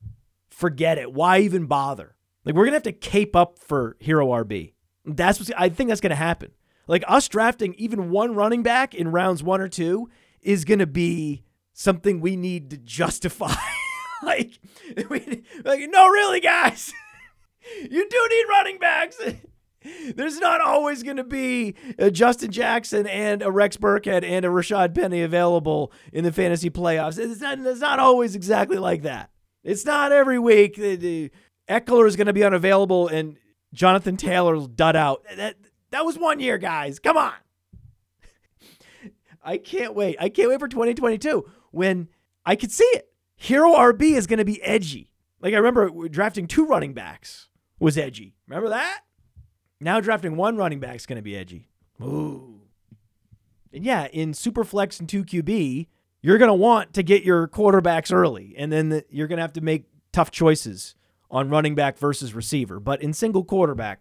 [0.50, 1.12] Forget it.
[1.12, 2.16] Why even bother?
[2.44, 4.72] Like we're gonna have to cape up for hero RB.
[5.04, 6.52] That's what I think that's gonna happen.
[6.86, 10.08] Like us drafting even one running back in rounds one or two
[10.40, 13.54] is gonna be something we need to justify.
[14.22, 14.58] like,
[15.10, 16.92] we, like no, really, guys,
[17.82, 19.20] you do need running backs.
[20.14, 24.48] There's not always going to be a Justin Jackson and a Rex Burkhead and a
[24.48, 27.18] Rashad Penny available in the fantasy playoffs.
[27.18, 29.30] It's not, it's not always exactly like that.
[29.64, 30.76] It's not every week.
[30.76, 33.36] Ekeler is going to be unavailable and
[33.72, 35.24] Jonathan Taylor's dud out.
[35.36, 35.56] That,
[35.90, 36.98] that was one year, guys.
[36.98, 37.34] Come on.
[39.42, 40.16] I can't wait.
[40.20, 42.08] I can't wait for 2022 when
[42.44, 43.10] I could see it.
[43.36, 45.12] Hero RB is going to be edgy.
[45.40, 48.34] Like I remember drafting two running backs was edgy.
[48.46, 49.00] Remember that?
[49.80, 51.68] Now drafting one running back is going to be edgy.
[52.02, 52.60] Ooh.
[53.72, 55.86] And yeah, in super flex and 2QB,
[56.22, 59.42] you're going to want to get your quarterbacks early, and then the, you're going to
[59.42, 60.94] have to make tough choices
[61.30, 62.80] on running back versus receiver.
[62.80, 64.00] But in single quarterback,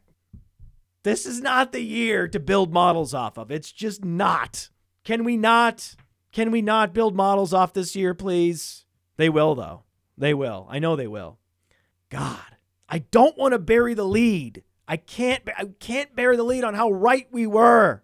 [1.03, 3.51] this is not the year to build models off of.
[3.51, 4.69] It's just not.
[5.03, 5.95] Can we not?
[6.31, 8.85] Can we not build models off this year, please?
[9.17, 9.83] They will, though.
[10.17, 10.67] They will.
[10.69, 11.37] I know they will.
[12.09, 12.57] God,
[12.89, 16.73] I don't want to bury the lead I can't I can't bear the lead on
[16.73, 18.03] how right we were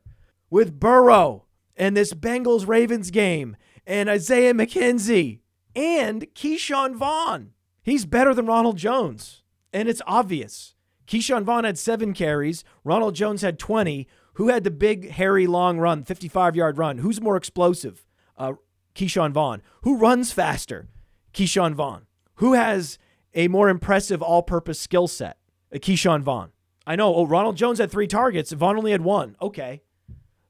[0.49, 3.55] with Burrow and this Bengals Ravens game
[3.85, 5.39] and Isaiah McKenzie
[5.75, 7.51] and Ke'Shawn Vaughn.
[7.81, 9.41] He's better than Ronald Jones.
[9.71, 10.75] And it's obvious.
[11.07, 12.63] Ke'Shawn Vaughn had seven carries.
[12.83, 14.07] Ronald Jones had 20.
[14.35, 16.99] Who had the big, hairy, long run, 55 yard run?
[16.99, 18.05] Who's more explosive?
[18.37, 18.53] Uh,
[18.95, 19.61] Ke'Shawn Vaughn.
[19.81, 20.87] Who runs faster?
[21.33, 22.05] Ke'Shawn Vaughn.
[22.35, 22.97] Who has
[23.33, 25.37] a more impressive all purpose skill set?
[25.71, 26.51] A Ke'Shawn Vaughn.
[26.85, 27.13] I know.
[27.15, 28.51] Oh, Ronald Jones had three targets.
[28.51, 29.35] Vaughn only had one.
[29.41, 29.81] Okay.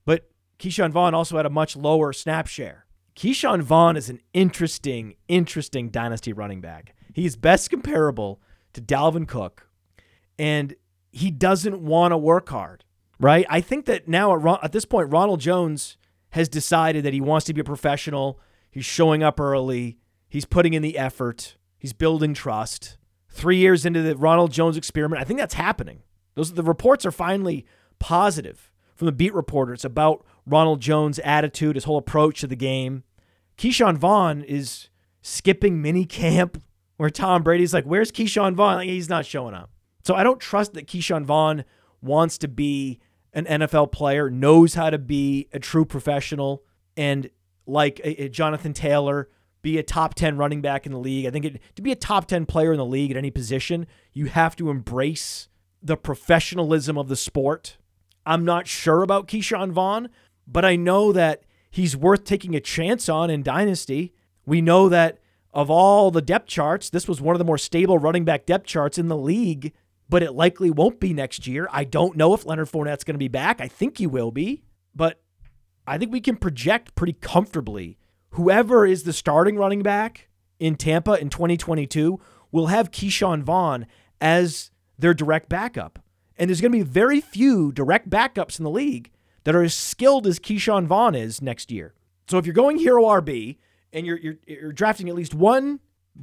[0.06, 0.30] But
[0.60, 2.86] Ke'Shawn Vaughn also had a much lower snap share.
[3.16, 6.96] Ke'Shawn Vaughn is an interesting, interesting dynasty running back.
[7.14, 8.42] He's best comparable
[8.74, 9.68] to Dalvin Cook,
[10.40, 10.76] and
[11.12, 12.84] he doesn't want to work hard,
[13.20, 13.46] right?
[13.50, 15.98] I think that now at, at this point, Ronald Jones
[16.32, 18.40] has decided that he wants to be a professional.
[18.72, 20.00] He's showing up early.
[20.28, 21.58] He's putting in the effort.
[21.78, 22.98] He's building trust.
[23.30, 26.02] Three years into the Ronald Jones experiment, I think that's happening.
[26.36, 27.66] Those the reports are finally
[28.00, 33.04] positive from the beat reporters about Ronald Jones' attitude, his whole approach to the game.
[33.58, 34.90] Ke'Shawn Vaughn is
[35.22, 36.62] skipping mini camp
[36.98, 39.72] where Tom Brady's like, "Where's Ke'Shawn Vaughn?" Like, he's not showing up.
[40.04, 41.64] So I don't trust that Ke'Shawn Vaughn
[42.02, 43.00] wants to be
[43.34, 46.64] an NFL player, knows how to be a true professional,
[46.96, 47.30] and
[47.66, 49.30] like a, a Jonathan Taylor,
[49.62, 51.26] be a top 10 running back in the league.
[51.26, 53.88] I think it, to be a top 10 player in the league at any position,
[54.12, 55.48] you have to embrace
[55.84, 57.78] the professionalism of the sport.
[58.26, 60.10] I'm not sure about Ke'Shawn Vaughn,
[60.48, 64.14] but I know that he's worth taking a chance on in Dynasty.
[64.46, 65.20] We know that
[65.54, 68.66] of all the depth charts, this was one of the more stable running back depth
[68.66, 69.74] charts in the league,
[70.10, 71.68] but it likely won't be next year.
[71.72, 73.60] I don't know if Leonard Fournette's going to be back.
[73.62, 74.64] I think he will be,
[74.96, 75.22] but
[75.86, 77.98] I think we can project pretty comfortably
[78.34, 80.28] whoever is the starting running back
[80.60, 82.20] in Tampa in 2022
[82.52, 83.86] will have Ke'Shawn Vaughn
[84.20, 86.00] as their direct backup.
[86.38, 89.12] And there's going to be very few direct backups in the league
[89.44, 91.94] that are as skilled as Ke'Shawn Vaughn is next year.
[92.28, 93.58] So if you're going hero RB
[93.92, 95.80] and you're, you're, you're drafting at least one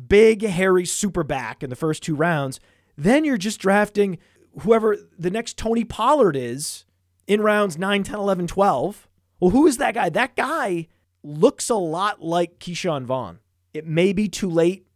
[0.08, 2.60] big, hairy super back in the first two rounds,
[2.96, 4.18] then you're just drafting
[4.60, 6.84] whoever the next Tony Pollard is
[7.26, 9.08] in rounds 9, 10, 11, 12.
[9.38, 10.08] Well, who is that guy?
[10.08, 10.88] That guy
[11.22, 13.38] looks a lot like Ke'Shawn Vaughn.
[13.72, 14.86] It may be too late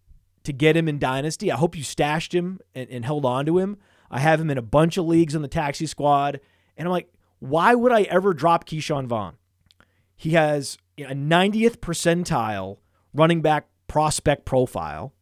[0.44, 1.50] to get him in Dynasty.
[1.50, 3.76] I hope you stashed him and, and held on to him.
[4.10, 6.40] I have him in a bunch of leagues on the taxi squad.
[6.76, 9.36] And I'm like, why would I ever drop Ke'Shawn Vaughn?
[10.16, 12.78] He has a 90th percentile
[13.12, 15.12] running back prospect profile,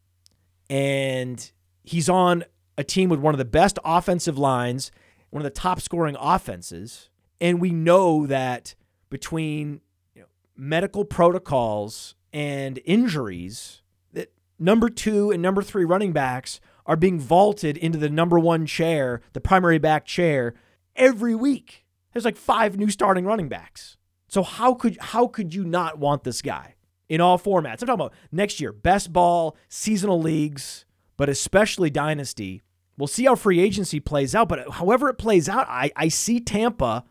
[0.68, 1.50] and
[1.82, 2.44] he's on
[2.78, 4.90] a team with one of the best offensive lines,
[5.30, 7.10] one of the top scoring offenses.
[7.40, 8.74] And we know that
[9.10, 9.80] between
[10.14, 13.81] you know, medical protocols and injuries,
[14.62, 19.20] number two and number three running backs are being vaulted into the number one chair,
[19.32, 20.54] the primary back chair,
[20.96, 21.84] every week.
[22.12, 23.96] There's like five new starting running backs.
[24.28, 26.74] So how could how could you not want this guy
[27.08, 27.82] in all formats?
[27.82, 30.86] I'm talking about next year, best ball, seasonal leagues,
[31.16, 32.62] but especially dynasty.
[32.96, 36.40] We'll see how free agency plays out, but however it plays out, I, I see
[36.40, 37.04] Tampa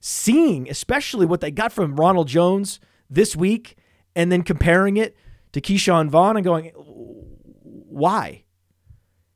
[0.00, 2.80] seeing, especially what they got from Ronald Jones
[3.10, 3.76] this week,
[4.16, 5.16] and then comparing it
[5.60, 8.44] to Ke'Shawn Vaughn and going, why?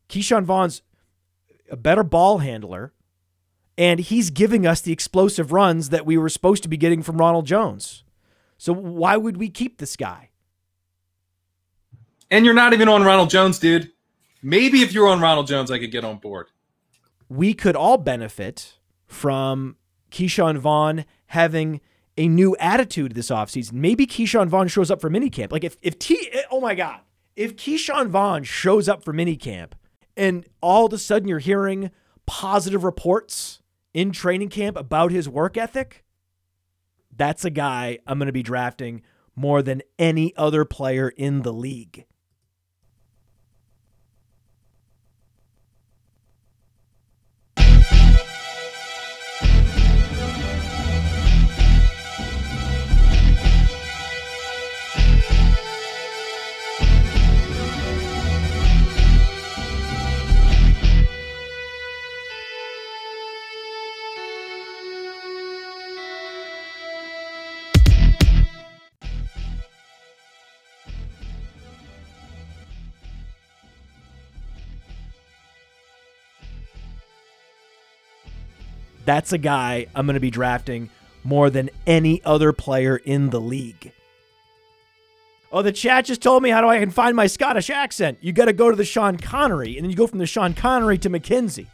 [0.09, 0.83] Ke'Shawn Vaughn's
[1.71, 2.93] a better ball handler,
[3.77, 7.17] and he's giving us the explosive runs that we were supposed to be getting from
[7.17, 8.05] Ronald Jones.
[8.59, 10.31] So why would we keep this guy?
[12.31, 13.91] And you're not even on Ronald Jones, dude.
[14.43, 16.49] Maybe if you're on Ronald Jones, I could get on board.
[17.29, 19.77] We could all benefit from
[20.11, 21.81] Ke'Shawn Vaughn having
[22.17, 23.75] a new attitude this offseason.
[23.75, 25.53] Maybe Ke'Shawn Vaughn shows up for minicamp.
[25.53, 27.01] Like if if T oh my God.
[27.35, 29.73] If Ke'Shawn Vaughn shows up for minicamp
[30.17, 31.91] and all of a sudden you're hearing
[32.27, 33.63] positive reports
[33.95, 36.05] in training camp about his work ethic,
[37.15, 39.03] that's a guy I'm going to be drafting
[39.35, 42.05] more than any other player in the league.
[79.05, 80.91] That's a guy I'm going to be drafting
[81.25, 83.93] more than any other player in the league.
[85.53, 88.19] Oh, the chat just told me how do I can find my Scottish accent.
[88.23, 90.55] You got to go to the Sean Connery, and then you go from the Sean
[90.55, 91.67] Connery to McKenzie.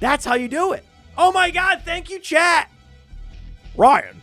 [0.00, 0.84] That's how you do it.
[1.16, 1.80] Oh my God!
[1.84, 2.70] Thank you, chat.
[3.76, 4.22] Ryan,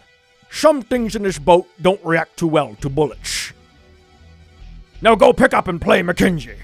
[0.52, 3.52] some things in this boat don't react too well to bullets.
[5.02, 6.58] Now go pick up and play McKenzie.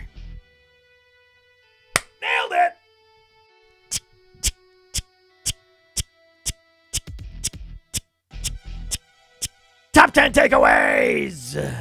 [9.98, 11.76] Top 10 takeaways.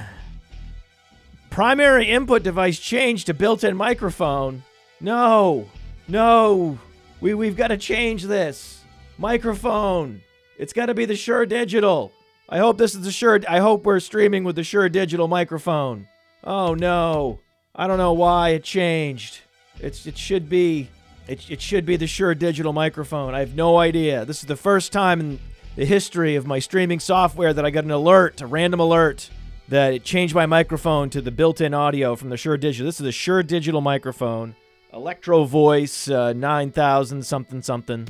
[1.50, 4.62] Primary input device changed to built in microphone.
[5.02, 5.68] No,
[6.08, 6.78] no.
[7.20, 8.82] We, we've got to change this.
[9.18, 10.22] Microphone.
[10.56, 12.10] It's got to be the Shure Digital.
[12.48, 13.38] I hope this is the Shure.
[13.46, 16.08] I hope we're streaming with the Shure Digital microphone.
[16.42, 17.40] Oh no.
[17.74, 19.40] I don't know why it changed.
[19.78, 20.88] It's it should be
[21.28, 23.34] it, it should be the Shure Digital microphone.
[23.34, 24.24] I have no idea.
[24.24, 25.38] This is the first time in
[25.77, 29.31] the history of my streaming software that I got an alert, a random alert,
[29.68, 32.87] that it changed my microphone to the built in audio from the Shure Digital.
[32.87, 34.57] This is a Shure Digital microphone.
[34.93, 38.09] Electro Voice uh, 9000 something something.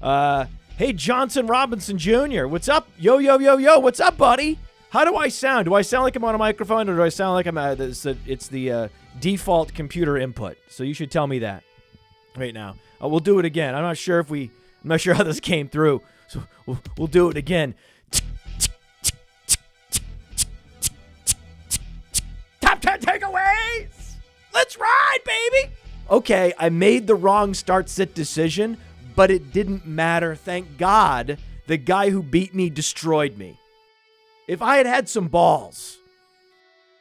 [0.00, 0.46] Uh,
[0.78, 2.88] hey, Johnson Robinson Jr., what's up?
[2.98, 4.58] Yo, yo, yo, yo, what's up, buddy?
[4.88, 5.66] How do I sound?
[5.66, 7.78] Do I sound like I'm on a microphone or do I sound like I'm at
[7.78, 8.88] it's the, it's the uh,
[9.20, 10.56] default computer input?
[10.68, 11.62] So you should tell me that
[12.36, 12.76] right now.
[13.02, 13.74] Uh, we'll do it again.
[13.74, 14.50] I'm not sure if we,
[14.82, 16.00] I'm not sure how this came through.
[16.32, 17.74] So we'll, we'll do it again.
[22.62, 24.14] Top 10 takeaways!
[24.54, 25.74] Let's ride, baby!
[26.10, 28.78] Okay, I made the wrong start sit decision,
[29.14, 30.34] but it didn't matter.
[30.34, 33.58] Thank God the guy who beat me destroyed me.
[34.48, 35.98] If I had had some balls.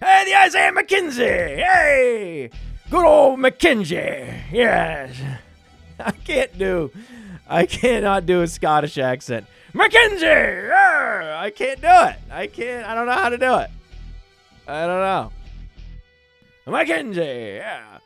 [0.01, 1.55] Hey, the Isaiah McKenzie!
[1.63, 2.49] Hey!
[2.89, 4.41] Good old McKenzie!
[4.51, 5.15] Yes.
[6.01, 6.91] I can't do
[7.51, 9.45] I cannot do a Scottish accent.
[9.73, 10.25] Mackenzie!
[10.25, 12.15] I can't do it.
[12.31, 12.87] I can't.
[12.87, 13.69] I don't know how to do it.
[14.69, 15.31] I don't know.
[16.65, 17.57] Mackenzie!
[17.57, 17.97] Yeah.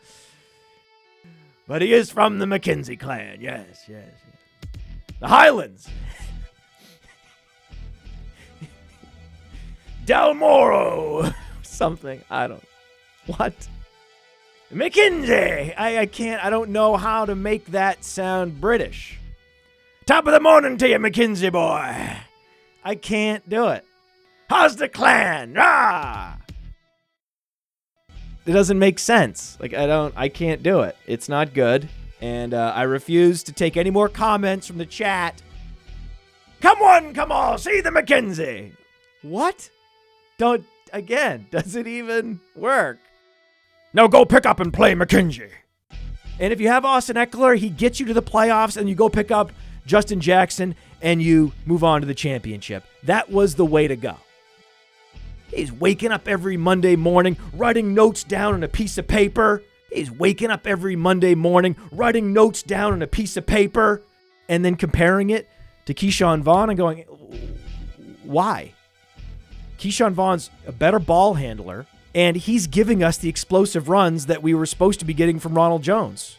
[1.67, 3.37] But he is from the Mackenzie clan.
[3.39, 4.09] Yes, yes.
[5.19, 5.87] The Highlands.
[10.05, 11.31] Del Moro.
[11.61, 12.23] Something.
[12.31, 12.63] I don't.
[13.27, 13.53] What?
[14.73, 15.75] McKinsey!
[15.77, 19.19] I, I can't, I don't know how to make that sound British.
[20.06, 22.18] Top of the morning to you, McKinsey boy.
[22.84, 23.84] I can't do it.
[24.49, 25.56] How's the clan?
[25.58, 26.38] Ah!
[28.45, 29.58] It doesn't make sense.
[29.60, 30.95] Like, I don't, I can't do it.
[31.08, 31.89] It's not good.
[32.22, 35.41] And uh, I refuse to take any more comments from the chat
[36.66, 38.72] Come on, come all, see the McKenzie.
[39.22, 39.70] What?
[40.39, 42.97] Don't, again, does it even work?
[43.93, 45.51] Now go pick up and play McKenzie.
[46.39, 49.10] And if you have Austin Ekeler, he gets you to the playoffs and you go
[49.10, 49.51] pick up
[49.86, 52.83] Justin Jackson and you move on to the championship.
[53.03, 54.17] That was the way to go.
[55.53, 59.61] He's waking up every Monday morning, writing notes down on a piece of paper.
[59.91, 64.01] He's waking up every Monday morning, writing notes down on a piece of paper,
[64.49, 65.47] and then comparing it
[65.86, 67.03] to Ke'Shawn Vaughn and going,
[68.23, 68.73] why?
[69.77, 74.53] Ke'Shawn Vaughn's a better ball handler, and he's giving us the explosive runs that we
[74.53, 76.38] were supposed to be getting from Ronald Jones.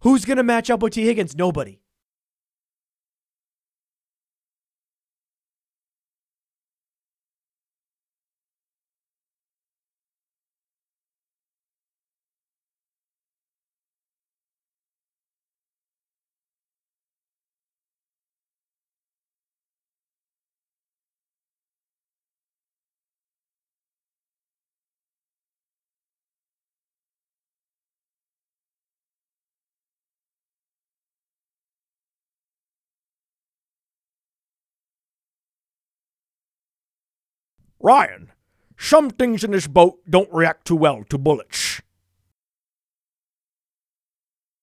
[0.00, 1.36] Who's going to match up with Tee Higgins?
[1.36, 1.81] Nobody.
[37.84, 38.30] Ryan,
[38.78, 41.82] some things in this boat don't react too well to bullets.